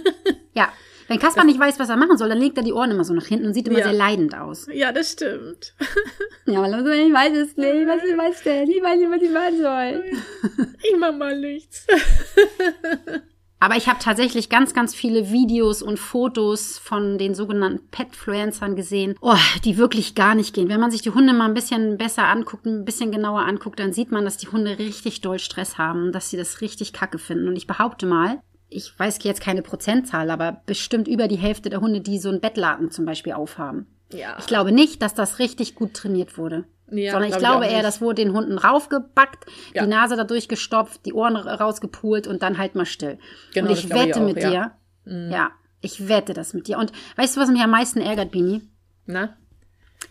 [0.55, 0.69] Ja.
[1.09, 3.13] Wenn Kaspar nicht weiß, was er machen soll, dann legt er die Ohren immer so
[3.15, 3.85] nach hinten und sieht immer Ja.
[3.85, 4.67] sehr leidend aus.
[4.73, 5.75] ja, das stimmt.
[6.47, 9.11] Ja, weil er so, ich weiß es nicht, was ich weiß denn, ich weiß nicht,
[9.11, 10.05] was ich machen soll.
[10.83, 11.87] Ich mach mal nichts.
[13.61, 19.15] Aber ich habe tatsächlich ganz, ganz viele Videos und Fotos von den sogenannten Petfluencern gesehen,
[19.23, 20.69] oh, die wirklich gar nicht gehen.
[20.69, 23.95] Wenn man sich die Hunde mal ein bisschen besser anguckt, ein bisschen genauer anguckt, dann
[23.95, 27.49] sieht man, dass die Hunde richtig doll Stress haben, dass sie das richtig kacke finden.
[27.49, 28.43] Und ich behaupte mal,
[28.75, 32.41] ich weiß jetzt keine Prozentzahl, aber bestimmt über die Hälfte der Hunde, die so einen
[32.41, 33.87] Bettlaken zum Beispiel aufhaben.
[34.13, 34.37] Ja.
[34.39, 36.65] Ich glaube nicht, dass das richtig gut trainiert wurde.
[36.91, 37.85] Ja, sondern ich glaub ich glaube auch eher, nicht.
[37.87, 39.83] das wurde den Hunden raufgebackt, Ja.
[39.85, 43.19] die Nase dadurch gestopft, die Ohren ra- rausgepult und dann halt mal still.
[43.55, 44.73] Genau, und das ich glaube ich wette auch, mit ja.
[45.07, 45.11] Mhm.
[45.11, 46.79] dir, ja, ich wette das mit dir.
[46.79, 48.63] Und weißt du, was mich am meisten ärgert, Bini?
[49.07, 49.37] Na?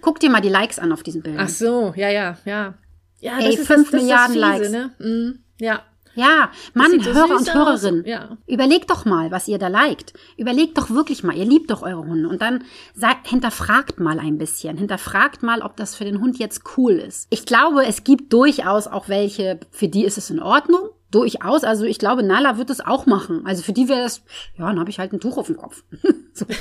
[0.01, 1.45] Guck dir mal die Likes an auf diesen Bildern.
[1.45, 2.73] Ach so, ja, ja, ja.
[3.19, 4.69] Ja, Ey, fünf Milliarden Likes.
[4.71, 4.91] Ne?
[4.99, 5.83] Mm, ja.
[6.15, 7.53] Ja, Mann, so Hörer und.
[7.53, 8.03] Hörerin.
[8.05, 8.37] Ja.
[8.47, 10.13] Überlegt doch mal, was ihr da liked.
[10.37, 12.29] Überlegt doch wirklich mal, ihr liebt doch eure Hunde.
[12.29, 14.77] Und dann sagt, hinterfragt mal ein bisschen.
[14.77, 17.27] Hinterfragt mal, ob das für den Hund jetzt cool ist.
[17.29, 20.89] Ich glaube, es gibt durchaus auch welche, für die ist es in Ordnung.
[21.09, 21.63] Durchaus.
[21.63, 23.45] Also ich glaube, Nala wird es auch machen.
[23.45, 24.23] Also für die wäre das,
[24.57, 25.83] ja, dann habe ich halt ein Tuch auf dem Kopf.
[26.33, 26.45] so.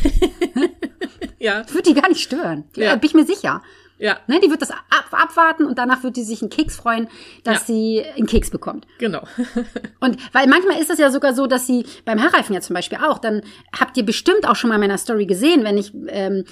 [1.42, 2.64] Ja, Wird die gar nicht stören.
[2.76, 2.94] Ja.
[2.94, 3.62] Bin ich mir sicher.
[4.02, 7.08] Ja, Ne, die wird das ab, abwarten und danach wird die sich einen Keks freuen,
[7.44, 7.64] dass Ja.
[7.74, 8.86] sie einen Keks bekommt.
[8.98, 9.22] genau.
[10.00, 12.98] Und weil manchmal ist es ja sogar so, dass sie beim Haarreifen ja zum Beispiel
[12.98, 13.42] auch, dann
[13.78, 16.44] habt ihr bestimmt auch schon mal in meiner Story gesehen, wenn ich ähm,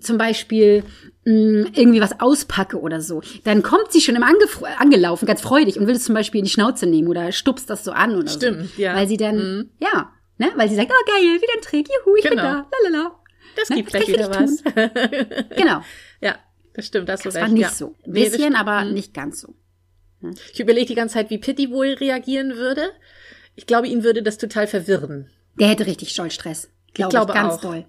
[0.00, 0.84] zum Beispiel
[1.24, 5.78] mh, irgendwie was auspacke oder so, dann kommt sie schon immer angef- angelaufen, ganz freudig
[5.78, 8.28] und will es zum Beispiel in die Schnauze nehmen oder stupst das so an oder
[8.28, 8.36] so.
[8.38, 8.94] Stimmt, ja.
[8.94, 9.70] Weil sie dann, Mhm.
[9.80, 12.42] ja, ne, weil sie sagt, oh geil, wieder ein Trick, juhu, ich bin Genau.
[12.42, 13.14] da, lalala.
[13.56, 14.62] Das Ne, gibt das gleich wieder was.
[15.56, 15.80] Genau.
[16.78, 17.54] Das stimmt, das, Das du war recht.
[17.54, 17.70] nicht ja.
[17.70, 17.94] so.
[18.06, 18.56] Ein Nee, bisschen, stimmt.
[18.60, 18.94] aber Mhm.
[18.94, 19.54] nicht ganz so.
[20.52, 22.90] Ich überlege die ganze Zeit, wie Pitti wohl reagieren würde.
[23.56, 25.28] Ich glaube, ihn würde das total verwirren.
[25.58, 26.70] Der hätte richtig Stolzstress.
[26.94, 27.60] Glaube ich, glaube ganz auch.
[27.60, 27.84] doll.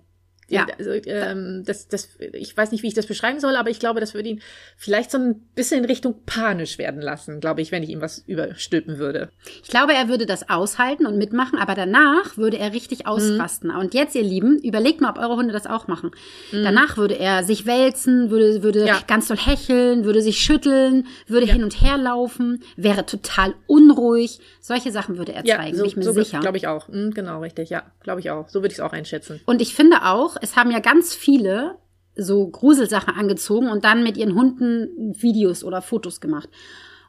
[0.51, 0.67] Ja.
[0.77, 3.99] Also, ähm, das, das, ich weiß nicht, wie ich das beschreiben soll, aber ich glaube,
[3.99, 4.41] das würde ihn
[4.77, 8.19] vielleicht so ein bisschen in Richtung panisch werden lassen, glaube ich, wenn ich ihm was
[8.27, 9.29] überstülpen würde.
[9.63, 12.73] Ich glaube, er würde das aushalten und mitmachen, aber danach würde er Mhm.
[12.73, 13.71] richtig ausrasten.
[13.71, 16.11] Und jetzt, ihr Lieben, überlegt mal, ob eure Hunde das auch machen.
[16.51, 18.87] Danach würde er sich wälzen, würde, würde Mhm.
[18.87, 18.99] Ja.
[19.07, 24.39] ganz doll hecheln, würde sich schütteln, würde hin und her laufen, wäre total unruhig.
[24.61, 26.39] Solche Sachen würde er zeigen, so, bin ich mir so sicher.
[26.39, 26.87] glaube ich auch.
[26.89, 27.69] Hm, genau, richtig.
[27.69, 28.49] Ja, glaube ich auch.
[28.49, 29.39] So würde ich es auch einschätzen.
[29.45, 31.75] Und ich finde auch, es haben ja ganz viele
[32.15, 36.49] so Gruselsachen angezogen und dann mit ihren Hunden Videos oder Fotos gemacht.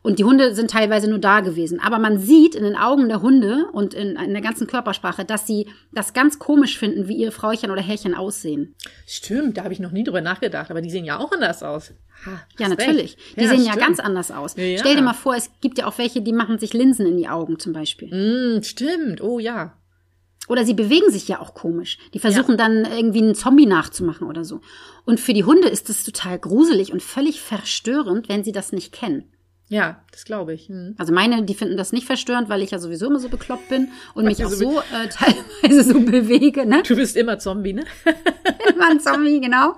[0.03, 1.79] Und die Hunde sind teilweise nur da gewesen.
[1.79, 5.47] Aber man sieht in den Augen der Hunde und in, in der ganzen Körpersprache, dass
[5.47, 8.75] sie das ganz komisch finden, wie ihre Frauchen oder Herrchen aussehen.
[9.07, 11.93] Stimmt, da habe ich noch nie drüber nachgedacht, aber die sehen ja auch anders aus.
[12.25, 13.19] Ha, Ja, natürlich.
[13.37, 13.87] Die sehen ja stimmt.
[13.87, 14.57] ganz anders aus.
[14.57, 14.79] Ja.
[14.79, 17.29] Stell dir mal vor, es gibt ja auch welche, die machen sich Linsen in die
[17.29, 18.11] Augen zum Beispiel.
[18.11, 19.75] Hm, stimmt, oh ja.
[20.51, 21.97] Oder sie bewegen sich ja auch komisch.
[22.13, 24.61] Die versuchen dann irgendwie einen Zombie nachzumachen oder so.
[25.05, 28.93] Und für die Hunde ist das total gruselig und völlig verstörend, wenn sie das nicht
[28.93, 29.31] kennen.
[29.69, 30.69] Ja, das glaube ich.
[30.69, 30.97] Hm.
[30.99, 33.93] Also meine, die finden das nicht verstörend, weil ich ja sowieso immer so bekloppt bin
[34.15, 36.83] und mich auch so so äh, teilweise so bewege, ne?
[36.83, 37.85] Du bist immer Zombie, ne?
[38.75, 39.77] Immer ein Zombie, genau.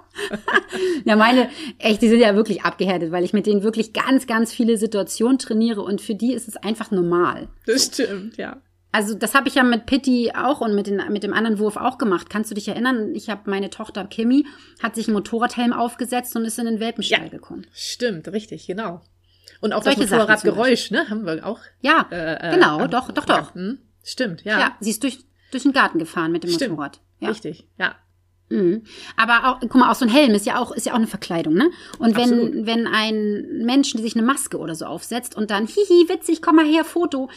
[1.04, 4.52] ja, meine, echt, die sind ja wirklich abgehärtet, weil ich mit denen wirklich ganz, ganz
[4.52, 7.48] viele Situationen trainiere und für die ist es einfach normal.
[7.66, 8.61] Das stimmt, ja.
[8.94, 11.76] Also das habe ich ja mit Pitti auch und mit, den, mit dem anderen Wurf
[11.78, 12.28] auch gemacht.
[12.28, 13.14] Kannst du dich erinnern?
[13.14, 14.46] Ich habe meine Tochter Kimi,
[14.83, 17.28] hat sich einen Motorradhelm aufgesetzt und ist in den Welpenstall Ja.
[17.28, 17.66] gekommen.
[17.72, 19.00] Stimmt, richtig, genau.
[19.61, 21.09] Und auch Solche das Motorradgeräusch, ne?
[21.09, 21.61] Haben wir auch.
[21.81, 23.55] Ja, äh, äh, genau, am- doch, doch, ja, doch.
[23.55, 24.59] hm, Stimmt, Ja.
[24.61, 24.76] ja.
[24.81, 25.20] sie ist durch,
[25.52, 26.72] durch den Garten gefahren mit dem Stimmt.
[26.72, 27.00] Motorrad.
[27.20, 27.28] Ja.
[27.31, 27.94] Richtig, ja.
[28.50, 28.83] Mhm.
[29.16, 31.07] Aber auch, guck mal, auch so ein Helm ist ja auch, ist ja auch eine
[31.07, 31.70] Verkleidung, ne?
[31.98, 32.66] Und wenn, Absolut.
[32.66, 36.66] wenn ein Mensch sich eine Maske oder so aufsetzt und dann, hihi, witzig, komm mal
[36.66, 37.31] her, Foto.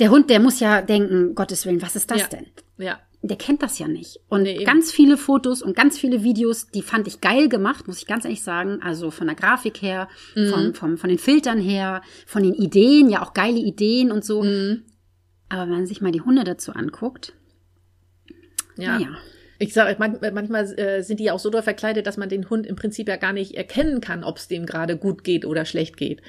[0.00, 2.26] Der Hund, der muss ja denken, Gottes Willen, was ist das Ja.
[2.28, 2.46] denn?
[2.78, 2.98] Ja.
[3.22, 4.18] Der kennt das ja nicht.
[4.30, 7.98] Und Nee, ganz viele Fotos und ganz viele Videos, die fand ich geil gemacht, muss
[7.98, 8.80] ich ganz ehrlich sagen.
[8.82, 10.48] Also von der Grafik her, Mhm.
[10.48, 14.42] von, vom, von den Filtern her, von den Ideen, ja auch geile Ideen und so.
[14.42, 14.84] Mhm.
[15.50, 17.34] Aber wenn man sich mal die Hunde dazu anguckt,
[18.76, 18.98] Ja.
[18.98, 19.08] naja.
[19.58, 22.48] Ich sage, man, manchmal äh, sind die ja auch so doll verkleidet, dass man den
[22.48, 25.66] Hund im Prinzip ja gar nicht erkennen kann, ob es dem gerade gut geht oder
[25.66, 26.22] schlecht geht.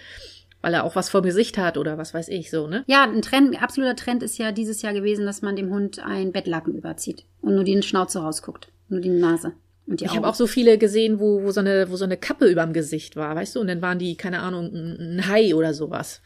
[0.62, 2.84] Weil er auch was vor Gesicht hat oder was weiß ich so, ne?
[2.88, 6.00] Ja, ein Trend, ein absoluter Trend ist ja dieses Jahr gewesen, dass man dem Hund
[6.00, 9.54] ein Bettlaken überzieht und nur die Schnauze rausguckt, nur die Nase
[9.88, 12.18] und die Ich habe auch so viele gesehen, wo, wo, so eine, wo so eine
[12.18, 13.60] Kappe überm Gesicht war, weißt du?
[13.60, 16.22] Und dann waren die, keine Ahnung, ein, ein Hai oder sowas.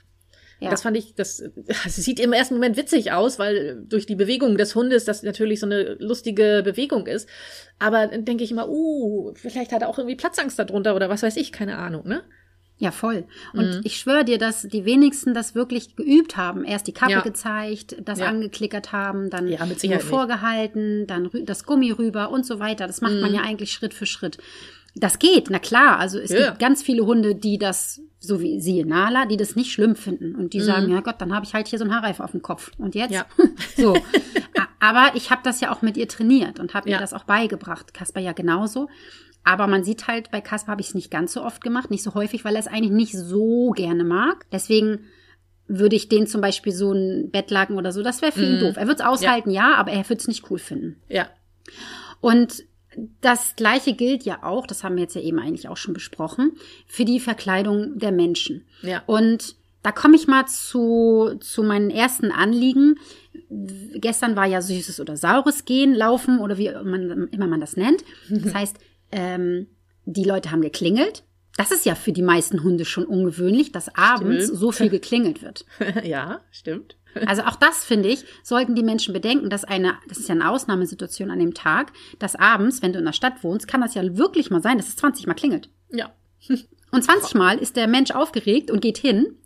[0.60, 0.70] ja.
[0.70, 1.44] Das fand ich, das,
[1.84, 5.60] das sieht im ersten Moment witzig aus, weil durch die Bewegung des Hundes das natürlich
[5.60, 7.30] so eine lustige Bewegung ist.
[7.80, 11.24] Aber dann denke ich immer, uh, vielleicht hat er auch irgendwie Platzangst darunter oder was
[11.24, 12.24] weiß ich, keine Ahnung, ne?
[12.78, 13.24] Ja, voll.
[13.54, 13.82] Und Mhm.
[13.84, 16.66] ich schwöre dir, dass die wenigsten das wirklich geübt haben.
[16.66, 17.22] Erst die Kappe Ja.
[17.22, 18.28] gezeigt, das Ja.
[18.28, 20.04] angeklickert haben, dann Ja, nur nicht.
[20.04, 22.88] vorgehalten, dann das Gummi rüber und so weiter.
[22.88, 23.36] Das macht man Mhm.
[23.38, 24.38] ja eigentlich Schritt für Schritt.
[24.98, 26.00] Das geht, na klar.
[26.00, 26.48] Also es Ja.
[26.48, 30.36] gibt ganz viele Hunde, die das, so wie siehe Nala, die das nicht schlimm finden
[30.36, 32.42] und die sagen, ja Gott, dann habe ich halt hier so einen Haarreif auf dem
[32.42, 32.72] Kopf.
[32.78, 33.12] Und jetzt?
[33.12, 33.16] Mhm.
[33.16, 33.26] Ja.
[33.78, 33.98] so.
[34.80, 37.00] Aber ich habe das ja auch mit ihr trainiert und habe ihr Ja.
[37.00, 37.94] das auch beigebracht.
[37.94, 38.88] Kasper ja genauso.
[39.46, 42.04] Aber man sieht halt, bei Kasper habe ich es nicht ganz so oft gemacht, nicht
[42.04, 44.46] so häufig, weil er es eigentlich nicht so gerne mag.
[44.52, 45.02] Deswegen
[45.68, 48.60] würde ich den zum Beispiel so ein Bettlaken oder so, das wäre für ihn Mhm.
[48.60, 48.78] doof.
[48.78, 49.76] Er wird es aushalten, ja.
[49.76, 50.98] aber er würde es nicht cool finden.
[51.10, 51.28] Ja.
[52.22, 52.64] Und
[53.22, 56.54] das Gleiche gilt ja auch, das haben wir jetzt ja eben eigentlich auch schon besprochen,
[56.88, 58.66] für die Verkleidung der Menschen.
[58.84, 59.04] Ja.
[59.06, 62.96] Und da komme ich mal zu, zu meinen ersten Anliegen.
[63.50, 68.04] Gestern war ja süßes oder saures Gehen, Laufen oder wie man, immer man das nennt.
[68.30, 68.78] Das heißt,
[69.16, 69.68] ähm,
[70.06, 71.24] die Leute haben geklingelt.
[71.58, 74.60] Das ist ja für die meisten Hunde schon ungewöhnlich, dass abends Stimmt.
[74.60, 75.66] so viel geklingelt wird.
[76.04, 76.98] ja, stimmt.
[77.28, 80.50] Also auch das, finde ich, sollten die Menschen bedenken, dass eine, das ist ja eine
[80.52, 84.18] Ausnahmesituation an dem Tag, dass abends, wenn du in der Stadt wohnst, kann das ja
[84.18, 85.70] wirklich mal sein, dass es 20 Mal klingelt.
[85.92, 86.12] Ja.
[86.92, 89.38] Und 20 Mal ist der Mensch aufgeregt und geht hin.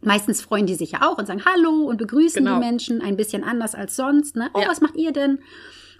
[0.00, 2.54] Meistens freuen die sich ja auch und sagen Hallo und begrüßen Genau.
[2.58, 4.34] die Menschen ein bisschen anders als sonst.
[4.34, 4.50] Ne?
[4.54, 4.66] Oh, Ja.
[4.68, 5.38] was macht ihr denn?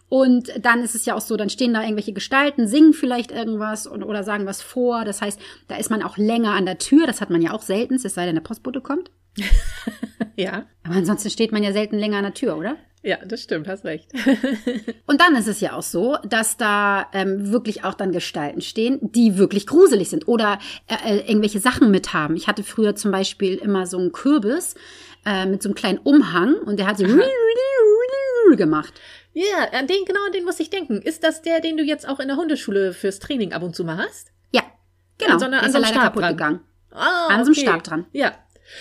[0.08, 3.86] Und dann ist es ja auch so, dann stehen da irgendwelche Gestalten, singen vielleicht irgendwas
[3.86, 5.04] und, oder sagen was vor.
[5.04, 7.06] Das heißt, da ist man auch länger an der Tür.
[7.06, 9.10] Das hat man ja auch selten, es sei denn, der Postbote kommt.
[10.36, 10.66] Ja.
[10.82, 12.76] Aber ansonsten steht man ja selten länger an der Tür, oder?
[13.04, 14.12] Ja, das stimmt, hast recht.
[15.06, 18.98] Und dann ist es ja auch so, dass da ähm, wirklich auch dann Gestalten stehen,
[19.02, 22.36] die wirklich gruselig sind oder äh, äh, irgendwelche Sachen mit haben.
[22.36, 24.76] Ich hatte früher zum Beispiel immer so einen Kürbis
[25.26, 27.04] äh, mit so einem kleinen Umhang und der hat so
[28.56, 28.92] gemacht.
[29.32, 31.00] Ja, an den, genau an den muss ich denken.
[31.02, 33.84] Ist das der, den du jetzt auch in der Hundeschule fürs Training ab und zu
[33.84, 34.32] mal hast?
[34.52, 34.62] Ja,
[35.18, 36.30] Genau, an so, einer, an so einem Stab dran.
[36.32, 36.60] gegangen.
[36.90, 38.06] Ah, An so einem Stab dran.
[38.12, 38.34] Ja.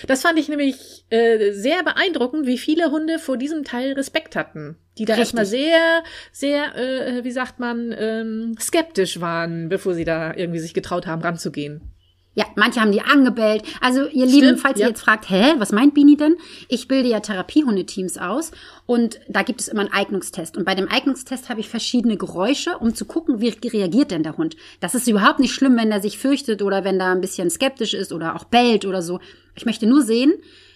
[0.06, 4.76] Das fand ich nämlich äh, sehr beeindruckend, wie viele Hunde vor diesem Teil Respekt hatten.
[4.98, 5.20] Die da Richtig.
[5.38, 10.72] erstmal sehr, sehr, äh, wie sagt man, ähm, skeptisch waren, bevor sie da irgendwie sich
[10.74, 11.92] getraut haben, ranzugehen.
[12.34, 13.62] Ja, manche haben die angebellt.
[13.80, 14.86] Also ihr Lieben, Stimmt, falls ja.
[14.86, 16.36] ihr jetzt fragt, hä, was meint Bini denn?
[16.68, 18.52] Ich bilde ja Therapiehundeteams aus
[18.86, 20.56] und da gibt es immer einen Eignungstest.
[20.56, 24.38] Und bei dem Eignungstest habe ich verschiedene Geräusche, um zu gucken, wie reagiert denn der
[24.38, 24.56] Hund.
[24.80, 27.92] Das ist überhaupt nicht schlimm, wenn er sich fürchtet oder wenn er ein bisschen skeptisch
[27.92, 29.20] ist oder auch bellt oder so.
[29.54, 30.32] Ich möchte nur sehen,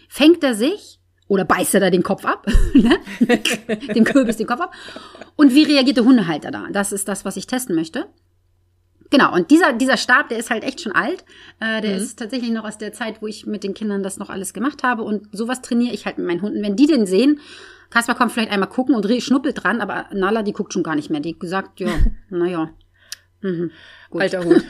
[0.09, 2.99] fängt er sich oder beißt er da den Kopf ab, ne?
[3.95, 4.75] dem Kürbis den Kopf ab.
[5.37, 6.67] Und wie reagiert der Hundehalter da?
[6.71, 8.09] Das ist das, was ich testen möchte.
[9.11, 11.25] Genau, und dieser, dieser Stab, der ist halt echt schon alt.
[11.61, 14.31] Äh, der ist tatsächlich noch aus der Zeit, wo ich mit den Kindern das noch
[14.31, 15.03] alles gemacht habe.
[15.03, 16.63] Und sowas trainiere ich halt mit meinen Hunden.
[16.63, 17.41] Wenn die den sehen,
[17.91, 21.11] Kasper kommt vielleicht einmal gucken und schnuppelt dran, aber Nala, die guckt schon gar nicht
[21.11, 21.21] mehr.
[21.21, 21.91] Die gesagt, ja,
[22.31, 22.71] naja.
[23.43, 23.71] Mhm,
[24.11, 24.23] gut.
[24.23, 24.65] Alter Hund.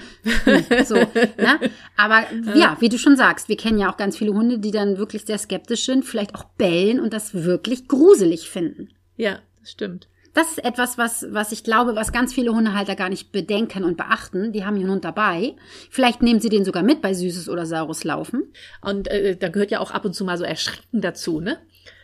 [0.85, 1.70] So, ne?
[1.96, 4.99] Aber ja, wie du schon sagst, wir kennen ja auch ganz viele Hunde, die dann
[4.99, 8.88] wirklich sehr skeptisch sind, vielleicht auch bellen und das wirklich gruselig finden.
[9.16, 10.09] ja, das stimmt.
[10.37, 13.96] Das ist etwas, was, was ich glaube, was ganz viele Hundehalter gar nicht bedenken und
[13.96, 14.53] beachten.
[14.53, 15.57] Die haben ihren Hund dabei.
[15.88, 18.53] Vielleicht nehmen sie den sogar mit bei Süßes oder Saures laufen.
[18.83, 21.57] Und äh, da gehört ja auch ab und zu mal so Erschrecken dazu, ne?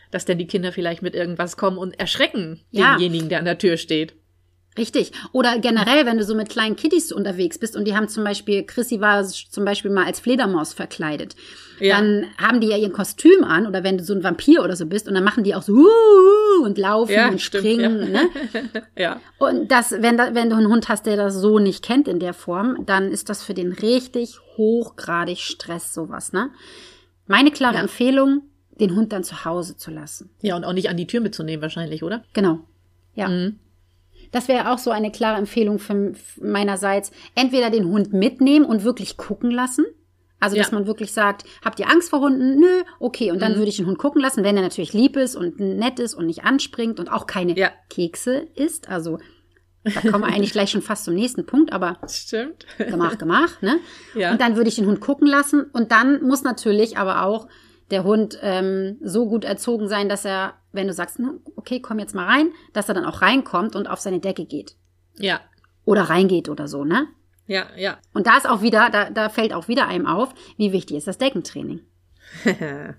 [0.09, 2.93] Dass denn die Kinder vielleicht mit irgendwas kommen und erschrecken Ja.
[2.93, 4.15] denjenigen, der an der Tür steht.
[4.77, 5.11] Richtig.
[5.31, 8.63] Oder generell, wenn du so mit kleinen Kiddies unterwegs bist und die haben zum Beispiel,
[8.63, 11.35] Chrissy war zum Beispiel mal als Fledermaus verkleidet.
[11.79, 11.97] Ja.
[11.97, 14.85] Dann haben die ja ihr Kostüm an oder wenn du so ein Vampir oder so
[14.85, 18.13] bist und dann machen die auch so uh, und laufen Ja, und stimmt, springen.
[18.13, 18.21] ja.
[18.23, 18.29] Ne?
[18.97, 19.21] Ja.
[19.39, 22.19] Und das, wenn, da, wenn du einen Hund hast, der das so nicht kennt in
[22.19, 26.49] der Form, dann ist das für den richtig hochgradig Stress, sowas, ne?
[27.25, 27.77] Meine klare.
[27.77, 28.43] Empfehlung,
[28.79, 30.29] den Hund dann zu Hause zu lassen.
[30.41, 32.23] Ja, und auch nicht an die Tür mitzunehmen wahrscheinlich, oder?
[32.33, 32.59] Genau.
[33.15, 33.27] Ja.
[33.29, 33.59] Mhm.
[34.31, 37.11] Das wäre auch so eine klare Empfehlung von meinerseits.
[37.35, 39.85] Entweder den Hund mitnehmen und wirklich gucken lassen.
[40.43, 40.77] Also, dass Ja.
[40.77, 42.59] man wirklich sagt, habt ihr Angst vor Hunden?
[42.59, 43.31] Nö, okay.
[43.31, 43.57] Und dann Mhm.
[43.57, 46.25] würde ich den Hund gucken lassen, wenn er natürlich lieb ist und nett ist und
[46.27, 47.71] nicht anspringt und auch keine Ja.
[47.89, 48.89] Kekse isst.
[48.89, 49.17] Also,
[49.83, 52.65] da kommen wir eigentlich gleich schon fast zum nächsten Punkt, aber Stimmt.
[52.77, 53.79] gemacht, gemacht, ne?
[54.15, 54.31] Ja.
[54.31, 55.63] Und dann würde ich den Hund gucken lassen.
[55.73, 57.47] Und dann muss natürlich aber auch
[57.91, 61.99] der Hund ähm, so gut erzogen sein, dass er, wenn du sagst, "Na, okay, komm
[61.99, 64.75] jetzt mal rein, dass er dann auch reinkommt und auf seine Decke geht.
[65.19, 65.41] Ja.
[65.85, 67.07] Oder reingeht oder so, ne?
[67.47, 67.97] Ja, ja.
[68.13, 71.07] Und da ist auch wieder, da, da fällt auch wieder einem auf, wie wichtig ist
[71.07, 71.81] das Deckentraining.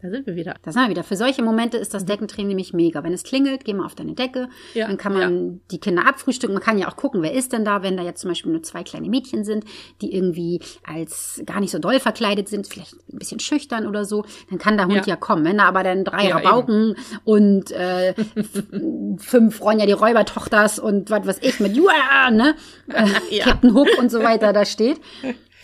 [0.00, 0.54] da sind wir wieder.
[0.62, 1.02] Da sind wir wieder.
[1.02, 3.02] Für solche Momente ist das Deckentraining nämlich mega.
[3.02, 4.48] Wenn es klingelt, geh mal auf deine Decke.
[4.74, 6.54] Ja, dann kann man die Kinder abfrühstücken.
[6.54, 8.62] Man kann ja auch gucken, wer ist denn da, wenn da jetzt zum Beispiel nur
[8.62, 9.64] zwei kleine Mädchen sind,
[10.00, 14.24] die irgendwie als gar nicht so doll verkleidet sind, vielleicht ein bisschen schüchtern oder so.
[14.50, 15.16] Dann kann der Hund ja, Ja.
[15.16, 15.44] kommen.
[15.44, 18.14] Wenn da aber dann drei Ja, Rabauken und äh,
[19.18, 22.54] fünf Ronja die Räubertochters und was weiß ich mit Juah, ne?
[22.88, 23.44] Äh, Ja.
[23.44, 25.00] Captain Hook und so weiter da steht,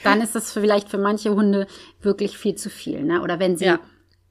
[0.03, 1.66] dann ist das vielleicht für manche Hunde
[2.03, 3.03] wirklich viel zu viel.
[3.03, 3.23] Ne?
[3.23, 3.81] Oder wenn sie Ja.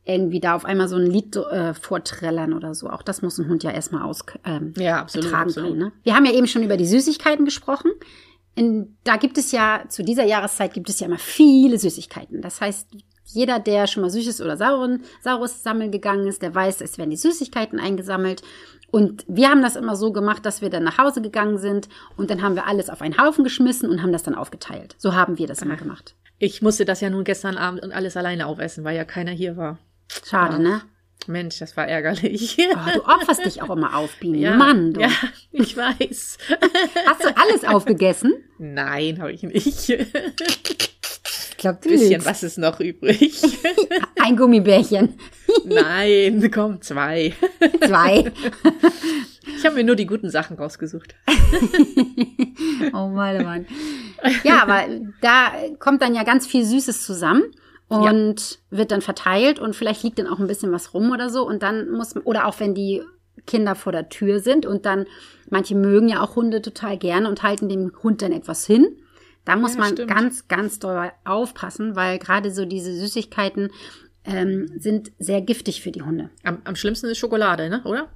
[0.05, 2.89] Irgendwie da auf einmal so ein Lied äh, vorträllern oder so.
[2.89, 5.69] Auch das muss ein Hund ja erstmal aus ähm, Ja, absolut, absolut.
[5.69, 5.79] können.
[5.79, 5.91] Ne?
[6.03, 7.91] Wir haben ja eben schon über die Süßigkeiten gesprochen.
[8.55, 12.41] In, da gibt es ja, zu dieser Jahreszeit gibt es ja immer viele Süßigkeiten.
[12.41, 12.87] Das heißt,
[13.25, 17.09] jeder, der schon mal Süßes oder Sauren, Saures sammeln gegangen ist, der weiß, es werden
[17.09, 18.43] die Süßigkeiten eingesammelt.
[18.91, 22.29] Und wir haben das immer so gemacht, dass wir dann nach Hause gegangen sind und
[22.29, 24.95] dann haben wir alles auf einen Haufen geschmissen und haben das dann aufgeteilt.
[24.99, 26.13] So haben wir das immer gemacht.
[26.37, 29.57] Ich musste das ja nun gestern Abend und alles alleine aufessen, weil ja keiner hier
[29.57, 29.79] war.
[30.25, 30.81] Schade, ne?
[31.27, 32.57] Mensch, das war ärgerlich.
[32.59, 34.39] Oh, du opferst dich auch immer auf, Biene.
[34.39, 34.99] ja, Mann, du.
[35.01, 35.09] Ja,
[35.51, 36.37] ich weiß.
[37.07, 38.33] Hast du alles aufgegessen?
[38.57, 39.89] Nein, habe ich nicht.
[39.89, 42.25] Ich glaube, du Bisschen lügst.
[42.27, 43.41] was ist noch übrig.
[44.21, 45.17] Ein Gummibärchen.
[45.63, 47.33] Nein, komm, zwei.
[47.81, 48.29] Zwei.
[49.57, 51.15] Ich habe mir nur die guten Sachen rausgesucht.
[52.93, 53.65] Oh Mann, oh Mann.
[54.43, 54.83] Ja, aber
[55.21, 57.43] da kommt dann ja ganz viel Süßes zusammen
[57.87, 61.45] und wird dann verteilt und vielleicht liegt dann auch ein bisschen was rum oder so
[61.47, 63.03] und dann muss oder auch wenn die
[63.45, 65.05] Kinder vor der Tür sind und dann
[65.49, 68.87] manche mögen ja auch Hunde total gerne und halten dem Hund dann etwas hin.
[69.45, 70.09] Da muss Ja, man stimmt.
[70.09, 73.69] ganz, ganz doll aufpassen, weil gerade so diese Süßigkeiten
[74.23, 76.29] ähm, sind sehr giftig für die Hunde.
[76.43, 77.81] Am, am schlimmsten ist Schokolade, ne?
[77.83, 78.07] Oder?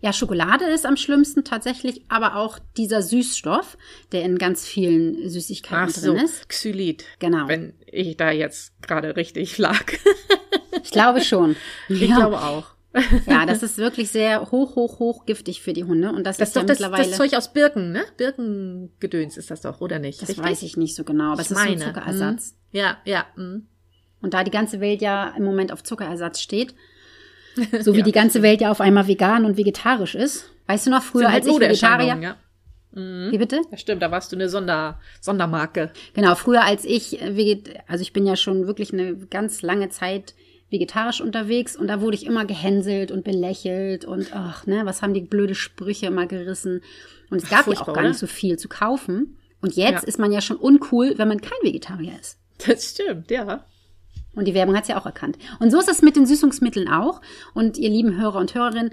[0.00, 3.76] Ja, Schokolade ist am schlimmsten tatsächlich, aber auch dieser Süßstoff,
[4.12, 6.48] der in ganz vielen Süßigkeiten Ach so, drin ist.
[6.48, 7.04] Xylit.
[7.18, 7.48] Genau.
[7.48, 9.84] Wenn ich da jetzt gerade richtig lag.
[10.84, 11.56] Ich glaube schon.
[11.88, 12.16] Ich ja.
[12.16, 12.66] glaube auch.
[13.26, 16.10] ja, das ist wirklich sehr hoch, hoch, hoch giftig für die Hunde.
[16.10, 17.08] Und das, Das ist ist ja doch das, mittlerweile.
[17.08, 18.04] das Zeug aus Birken, ne?
[18.16, 20.22] Birkengedöns ist das doch, oder nicht?
[20.22, 20.44] das Richtig?
[20.44, 21.84] weiß ich nicht so genau, aber es Ich ist so ein meine.
[21.84, 22.50] Zuckerersatz.
[22.50, 22.80] Hm.
[22.80, 23.26] Ja, ja.
[23.34, 23.66] hm.
[24.22, 26.74] Und da die ganze Welt ja im Moment auf Zuckerersatz steht,
[27.80, 30.50] so wie Ja, die ganze Welt ja auf einmal vegan und vegetarisch ist.
[30.66, 32.36] Weißt du noch, früher halt als ich Vegetarier, ja.
[32.92, 33.30] Mhm.
[33.30, 33.60] Wie bitte?
[33.70, 35.90] Ja, stimmt, da warst du eine Sonder, Sondermarke.
[36.14, 40.34] Genau, früher als ich, äh, also ich bin ja schon wirklich eine ganz lange Zeit
[40.70, 45.14] vegetarisch unterwegs und da wurde ich immer gehänselt und belächelt und ach, ne, was haben
[45.14, 46.82] die blöde Sprüche immer gerissen.
[47.30, 49.38] Und es gab ja auch gar nicht so viel zu kaufen.
[49.60, 50.08] Und jetzt Ja.
[50.08, 52.38] ist man ja schon uncool, wenn man kein Vegetarier ist.
[52.66, 53.64] Das stimmt, ja.
[54.38, 55.36] Und die Werbung hat es ja auch erkannt.
[55.58, 57.20] Und so ist es mit den Süßungsmitteln auch.
[57.54, 58.92] Und ihr lieben Hörer und Hörerinnen,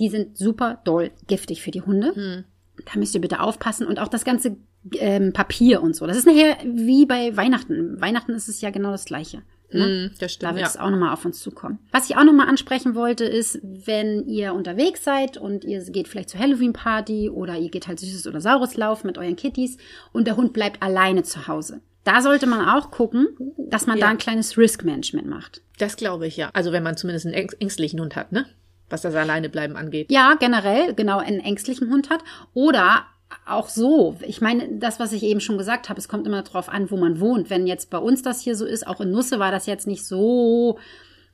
[0.00, 2.44] die sind super doll giftig für die Hunde.
[2.92, 3.86] Da müsst ihr bitte aufpassen.
[3.86, 4.56] Und auch das ganze
[4.98, 6.06] ähm, Papier und so.
[6.06, 8.00] Das ist nachher wie bei Weihnachten.
[8.00, 9.42] Weihnachten ist es ja genau das Gleiche.
[9.72, 9.86] Ne?
[9.86, 10.66] Mhm, das Da stimmt, wird ja.
[10.66, 11.78] es auch nochmal auf uns zukommen.
[11.92, 16.30] Was ich auch nochmal ansprechen wollte, ist, wenn ihr unterwegs seid und ihr geht vielleicht
[16.30, 19.76] zur Halloween-Party oder ihr geht halt Süßes oder Saures laufen mit euren Kitties
[20.12, 21.82] und der Hund bleibt alleine zu Hause.
[22.04, 24.10] Da sollte man auch gucken, dass man da Ja.
[24.10, 25.60] ein kleines Risk-Management macht.
[25.78, 26.50] Das glaube ich, ja.
[26.54, 28.46] Also wenn man zumindest einen ängst- ängstlichen Hund hat, ne?
[28.88, 30.10] Was das Alleinebleiben angeht.
[30.10, 32.20] Ja, generell, genau, einen ängstlichen Hund hat.
[32.54, 33.04] Oder
[33.46, 34.16] auch so.
[34.26, 36.96] Ich meine, das, was ich eben schon gesagt habe, es kommt immer darauf an, wo
[36.96, 37.50] man wohnt.
[37.50, 40.04] Wenn jetzt bei uns das hier so ist, auch in Nusse war das jetzt nicht
[40.04, 40.78] so,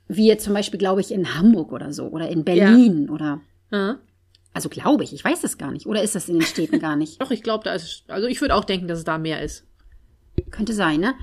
[0.09, 2.09] wie jetzt zum Beispiel, glaube ich, in Hamburg oder so.
[2.09, 3.41] Oder in Berlin oder.
[3.71, 3.97] Ja.
[4.53, 5.87] Also glaube ich, ich weiß es gar nicht.
[5.87, 7.19] Oder ist das in den Städten gar nicht?
[7.23, 9.65] Doch, ich glaube, da ist, also ich würde auch denken, dass es da mehr ist.
[10.51, 11.15] Könnte sein, ne?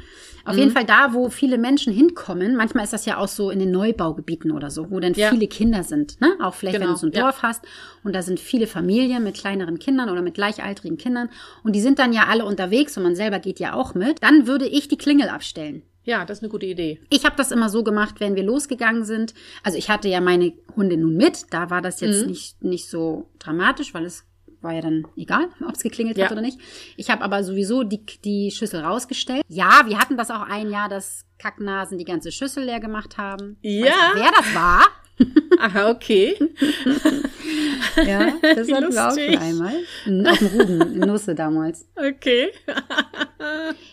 [0.46, 0.60] Auf Mhm.
[0.60, 2.58] jeden Fall da, wo viele Menschen hinkommen.
[2.58, 5.30] Manchmal ist das ja auch so in den Neubaugebieten oder so, wo dann Ja.
[5.30, 6.34] viele Kinder sind, ne?
[6.42, 7.22] Auch vielleicht, wenn Genau, du so ein ja.
[7.22, 7.64] Dorf hast
[8.04, 11.30] und da sind viele Familien mit kleineren Kindern oder mit gleichaltrigen Kindern
[11.64, 14.22] und die sind dann ja alle unterwegs und man selber geht ja auch mit.
[14.22, 15.84] Dann würde ich die Klingel abstellen.
[16.06, 17.00] Ja, das ist eine gute Idee.
[17.10, 19.34] Ich habe das immer so gemacht, wenn wir losgegangen sind.
[19.64, 21.46] Also ich hatte ja meine Hunde nun mit.
[21.52, 22.08] Da war das Mhm.
[22.08, 24.26] jetzt nicht, nicht so dramatisch, weil es
[24.64, 26.26] war ja dann egal, ob es geklingelt Ja.
[26.26, 26.60] hat oder nicht.
[26.98, 29.44] Ich habe aber sowieso die, die Schüssel rausgestellt.
[29.48, 33.58] Ja, wir hatten das auch ein Jahr, dass Kacknasen die ganze Schüssel leer gemacht haben.
[33.62, 33.86] Ja.
[33.86, 34.86] Weißt du, wer das war?
[35.60, 36.36] Aha, okay.
[37.96, 39.76] Ja, das Wie hatten wir auch schon einmal.
[40.32, 41.86] Auf dem Ruben, in Nusse damals.
[41.96, 42.50] Okay.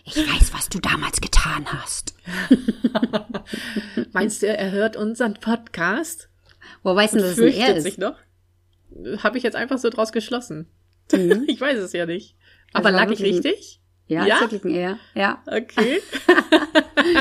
[0.05, 2.15] Ich weiß, was du damals getan hast.
[4.13, 6.29] Meinst du, er hört unseren Podcast?
[6.83, 7.99] Wo weißt du, dass es er sich ist?
[7.99, 8.15] noch?
[9.23, 10.67] Habe ich jetzt einfach so draus geschlossen.
[11.13, 11.45] Mhm.
[11.49, 12.37] Ich weiß es ja nicht.
[12.73, 13.81] Also Aber war lag ich richtig?
[14.07, 14.37] Ja, Ja?
[14.37, 14.99] ist wirklich ein er.
[15.15, 15.43] Ja.
[15.47, 16.01] Okay.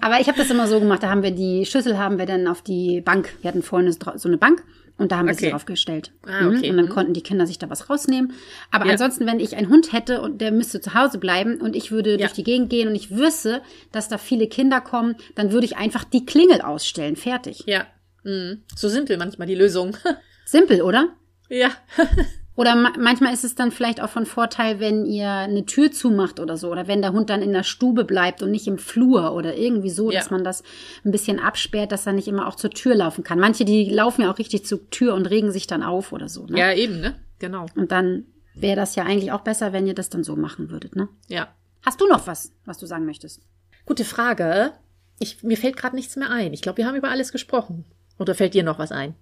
[0.00, 2.46] Aber ich habe das immer so gemacht, da haben wir die Schüssel haben wir dann
[2.48, 3.34] auf die Bank.
[3.40, 4.62] Wir hatten vorne so eine Bank
[4.98, 5.50] und da haben wir sie Okay.
[5.52, 6.12] drauf gestellt.
[6.26, 6.56] Ah, Mhm.
[6.56, 6.70] okay.
[6.70, 6.90] Und dann Mhm.
[6.90, 8.32] konnten die Kinder sich da was rausnehmen.
[8.70, 8.92] Aber Ja.
[8.92, 12.12] ansonsten, wenn ich einen Hund hätte und der müsste zu Hause bleiben und ich würde
[12.12, 12.16] Ja.
[12.18, 15.76] durch die Gegend gehen und ich wüsste, dass da viele Kinder kommen, dann würde ich
[15.76, 17.16] einfach die Klingel ausstellen.
[17.16, 17.62] Fertig.
[17.66, 17.86] Ja.
[18.24, 18.62] Mhm.
[18.76, 19.96] So simpel manchmal die Lösung.
[20.52, 21.08] Simpel, oder?
[21.48, 21.70] ja.
[22.54, 26.38] Oder ma manchmal ist es dann vielleicht auch von Vorteil, wenn ihr eine Tür zumacht
[26.38, 26.70] oder so.
[26.70, 29.88] Oder wenn der Hund dann in der Stube bleibt und nicht im Flur oder irgendwie
[29.88, 30.20] so, Ja.
[30.20, 30.62] dass man das
[31.02, 33.40] ein bisschen absperrt, dass er nicht immer auch zur Tür laufen kann.
[33.40, 36.44] Manche, die laufen ja auch richtig zur Tür und regen sich dann auf oder so.
[36.44, 36.58] Ne?
[36.58, 37.18] Ja, eben, ne?
[37.38, 37.64] Genau.
[37.74, 40.94] Und dann wäre das ja eigentlich auch besser, wenn ihr das dann so machen würdet.
[40.94, 41.08] Ne?
[41.28, 41.48] Ja.
[41.80, 43.40] Hast du noch was, was du sagen möchtest?
[43.86, 44.72] Gute Frage.
[45.20, 46.52] Ich, mir fällt gerade nichts mehr ein.
[46.52, 47.86] Ich glaube, wir haben über alles gesprochen.
[48.18, 49.14] Oder fällt dir noch was ein?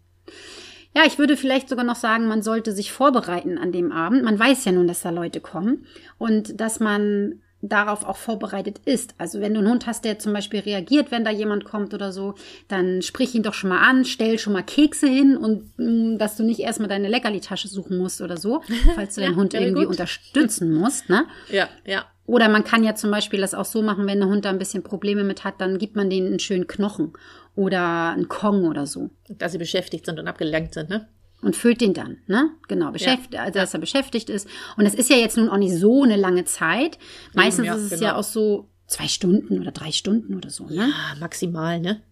[0.95, 4.25] Ja, ich würde vielleicht sogar noch sagen, man sollte sich vorbereiten an dem Abend.
[4.25, 5.87] Man weiß ja nun, dass da Leute kommen
[6.19, 9.15] und dass man darauf auch vorbereitet ist.
[9.19, 12.11] Also wenn du einen Hund hast, der zum Beispiel reagiert, wenn da jemand kommt oder
[12.11, 12.35] so,
[12.69, 16.37] dann sprich ihn doch schon mal an, stell schon mal Kekse hin und mh, dass
[16.37, 18.63] du nicht erstmal deine Leckerli-Tasche suchen musst oder so,
[18.95, 19.91] falls du Ja, deinen Hund irgendwie good.
[19.91, 21.27] unterstützen musst, ne?
[21.51, 22.07] Ja, ja.
[22.25, 24.59] Oder man kann ja zum Beispiel das auch so machen, wenn der Hund da ein
[24.59, 27.13] bisschen Probleme mit hat, dann gibt man denen einen schönen Knochen
[27.55, 31.09] oder einen Kong oder so Dass sie beschäftigt sind und abgelenkt sind, ne?
[31.43, 32.51] und füllt den dann, ne?
[32.69, 34.49] Genau, beschäftigt, also dass er beschäftigt ist.
[34.77, 36.99] Und es ist ja jetzt nun auch nicht so eine lange Zeit.
[37.35, 38.03] Meistens ja, ist es genau.
[38.03, 40.93] ja auch so zwei Stunden oder drei Stunden oder so, ne?
[40.93, 42.03] Ah, maximal, ne?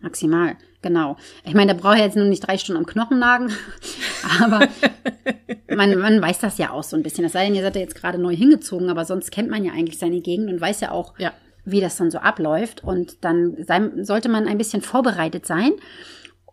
[0.00, 1.18] Maximal, genau.
[1.44, 3.52] Ich meine, da braucht er jetzt nur nicht drei Stunden am Knochen nagen,
[4.40, 4.66] aber
[5.76, 7.24] man, man weiß das ja auch so ein bisschen.
[7.24, 9.72] Das sei denn, ihr seid ja jetzt gerade neu hingezogen, aber sonst kennt man ja
[9.72, 11.34] eigentlich seine Gegend und weiß ja auch, Ja.
[11.64, 12.82] Wie das dann so abläuft.
[12.84, 15.72] Und dann sei, sollte man ein bisschen vorbereitet sein.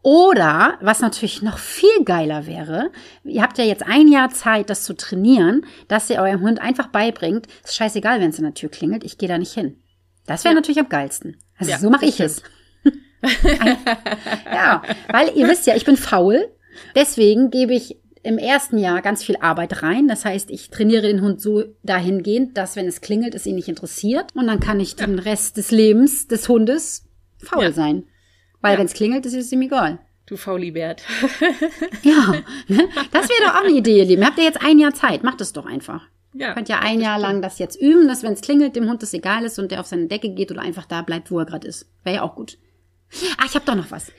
[0.03, 2.91] Oder, was natürlich noch viel geiler wäre,
[3.23, 6.87] ihr habt ja jetzt ein Jahr Zeit, das zu trainieren, dass ihr eurem Hund einfach
[6.87, 9.81] beibringt, ist scheißegal, wenn es an der Tür klingelt, ich gehe da nicht hin.
[10.25, 10.59] Das wäre Ja.
[10.59, 11.37] natürlich am geilsten.
[11.57, 12.41] Also Ja, so mache ich es.
[14.53, 16.47] ja, weil ihr wisst ja, ich bin faul.
[16.95, 17.97] Deswegen gebe ich
[18.27, 20.07] im ersten Jahr ganz viel Arbeit rein.
[20.07, 23.67] Das heißt, ich trainiere den Hund so dahingehend, dass wenn es klingelt, es ihn nicht
[23.69, 24.35] interessiert.
[24.35, 27.05] Und dann kann ich den Rest des Lebens des Hundes
[27.39, 27.71] faul Ja.
[27.71, 28.03] sein.
[28.61, 28.79] Weil Ja.
[28.79, 29.99] wenn es klingelt, ist es ihm egal.
[30.25, 31.03] Du Faulibert.
[32.03, 32.35] Ja,
[32.67, 32.87] ne?
[33.11, 34.25] das wäre doch auch eine Idee, ihr Lieben.
[34.25, 35.23] Habt ihr jetzt ein Jahr Zeit?
[35.23, 36.03] Macht es doch einfach.
[36.33, 36.53] ja.
[36.53, 39.13] Könnt ja ein Jahr lang das jetzt üben, dass wenn es klingelt, dem Hund das
[39.13, 41.67] egal ist und der auf seine Decke geht oder einfach da bleibt, wo er gerade
[41.67, 41.87] ist.
[42.03, 42.57] Wäre ja auch gut.
[43.37, 44.11] Ah, ich habe doch noch was.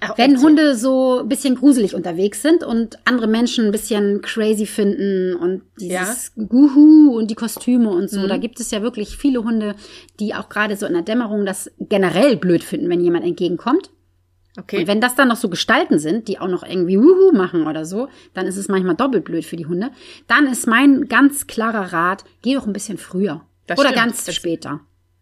[0.00, 0.46] Ach, Wenn so?
[0.46, 5.62] Hunde so ein bisschen gruselig unterwegs sind und andere Menschen ein bisschen crazy finden und
[5.78, 9.74] dieses Guhu und die Kostüme und so, da gibt es ja wirklich viele Hunde,
[10.18, 13.90] die auch gerade so in der Dämmerung das generell blöd finden, wenn jemand entgegenkommt.
[14.58, 14.78] Okay.
[14.78, 17.84] Und wenn das dann noch so Gestalten sind, die auch noch irgendwie Wuhu machen oder
[17.84, 19.90] so, dann ist es manchmal doppelt blöd für die Hunde.
[20.26, 23.42] Dann ist mein ganz klarer Rat, geh doch ein bisschen früher.
[23.66, 24.04] Das oder stimmt.
[24.04, 24.80] ganz Das- später.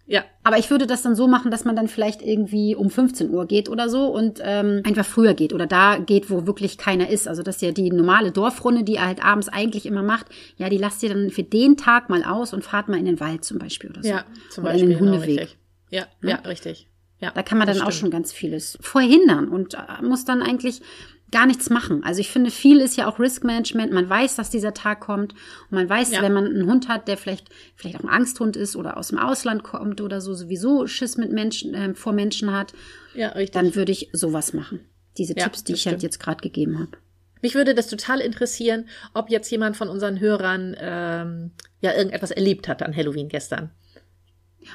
[0.09, 0.25] Ja.
[0.43, 3.47] Aber ich würde das dann so machen, dass man dann vielleicht irgendwie um 15 Uhr
[3.47, 7.29] geht oder so und ähm, einfach früher geht oder da geht, wo wirklich keiner ist.
[7.29, 10.27] Also das ist ja die normale Dorfrunde, die ihr halt abends eigentlich immer macht.
[10.57, 13.21] Ja, die lasst ihr dann für den Tag mal aus und fahrt mal in den
[13.21, 14.09] Wald zum Beispiel oder so.
[14.09, 14.91] Ja, zum oder Beispiel.
[14.93, 15.41] in den genau, Hundeweg.
[15.41, 15.59] richtig.
[15.91, 16.89] Ja, ja, richtig.
[17.21, 18.01] Ja, Da kann man dann das auch stimmt.
[18.01, 20.81] schon ganz vieles verhindern und äh, muss dann eigentlich
[21.31, 22.03] gar nichts machen.
[22.05, 23.93] Also ich finde, viel ist ja auch Risk Management.
[23.93, 26.23] Man weiß, dass dieser Tag kommt und man weiß, Ja.
[26.23, 29.19] wenn man einen Hund hat, der vielleicht vielleicht auch ein Angsthund ist oder aus dem
[29.19, 32.73] Ausland kommt oder so sowieso Schiss mit Menschen äh, vor Menschen hat,
[33.15, 33.51] Ja, richtig.
[33.53, 34.81] dann würde ich sowas machen.
[35.19, 36.93] Diese Ja, Tipps, die ich halt jetzt gerade gegeben habe.
[37.43, 41.51] Mich würde das total interessieren, ob jetzt jemand von unseren Hörern ähm,
[41.81, 43.71] ja irgendetwas erlebt hat an Halloween gestern.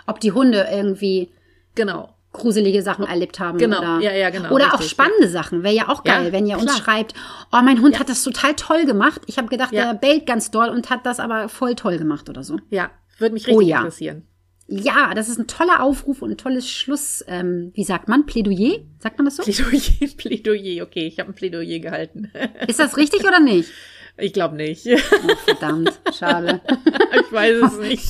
[0.08, 1.30] Ob die Hunde irgendwie
[1.76, 2.13] Genau.
[2.34, 3.58] Gruselige Sachen erlebt haben.
[3.58, 5.64] Genau, Oder, ja, ja, genau, Oder auch spannende Sachen.
[5.64, 6.78] Wäre ja auch Ja, geil, wenn ihr uns klar.
[6.78, 7.14] schreibt,
[7.52, 9.22] oh, mein Hund hat das total toll gemacht.
[9.28, 9.86] Ich habe gedacht, Ja.
[9.94, 12.58] der bellt ganz doll und hat das aber voll toll gemacht oder so.
[12.70, 13.78] Ja, würde mich richtig Oh ja.
[13.78, 14.28] interessieren.
[14.68, 18.80] Ja, das ist ein toller Aufruf und ein tolles Schluss, ähm, wie sagt man, Plädoyer?
[19.00, 19.44] Sagt man das so?
[19.44, 22.32] Plädoyer, Plädoyer, okay, ich habe ein Plädoyer gehalten.
[22.68, 23.70] Ist das richtig oder nicht?
[24.18, 24.86] Ich glaube nicht.
[24.88, 26.62] Oh, verdammt, schade.
[27.26, 28.06] ich weiß es nicht.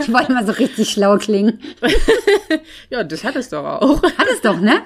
[0.00, 1.60] Ich wollte mal so richtig schlau klingen.
[2.90, 4.02] Ja, das hat es doch auch.
[4.02, 4.82] Hat es doch, ne?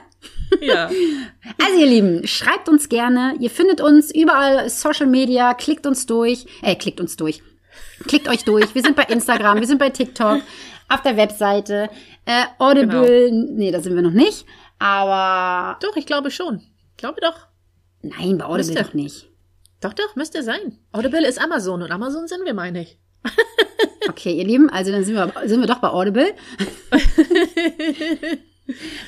[0.60, 0.86] ja.
[0.86, 3.34] Also ihr Lieben, schreibt uns gerne.
[3.40, 7.42] Ihr findet uns überall Social Media, klickt uns durch, äh, klickt uns durch.
[8.06, 8.74] Klickt euch durch.
[8.74, 10.42] Wir sind bei Instagram, wir sind bei TikTok,
[10.88, 11.90] auf der Webseite,
[12.24, 14.46] äh, Audible, nee, da sind wir noch nicht,
[14.78, 16.62] aber Doch, ich glaube schon.
[16.92, 17.46] Ich glaube doch.
[18.02, 18.82] nein, bei Audible Müsste.
[18.82, 19.28] doch nicht.
[19.86, 20.80] Doch, doch, müsste sein.
[20.90, 22.98] Audible ist Amazon und Amazon sind wir, meine ich.
[24.08, 26.32] Okay, ihr Lieben, also dann sind wir, sind wir doch bei Audible.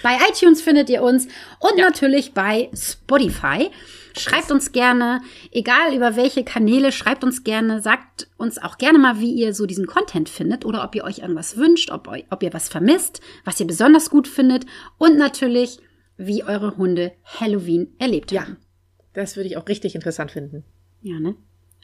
[0.03, 1.29] bei iTunes findet ihr uns
[1.61, 3.71] und natürlich bei Spotify.
[4.19, 5.21] Schreibt uns gerne,
[5.53, 9.67] egal über welche Kanäle, schreibt uns gerne, sagt uns auch gerne mal, wie ihr so
[9.67, 13.61] diesen Content findet oder ob ihr euch irgendwas wünscht, ob, ob ihr was vermisst, was
[13.61, 14.67] ihr besonders gut findet
[14.99, 15.79] und natürlich,
[16.17, 18.49] wie eure Hunde Halloween erlebt Ja.
[19.19, 20.63] Das würde ich auch richtig interessant finden.
[21.03, 21.35] Ja, ne?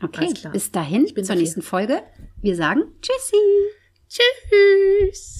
[0.01, 2.01] Okay, bis dahin, zur nächsten Folge.
[2.41, 3.37] Wir sagen Tschüssi.
[4.09, 5.32] Tschüss.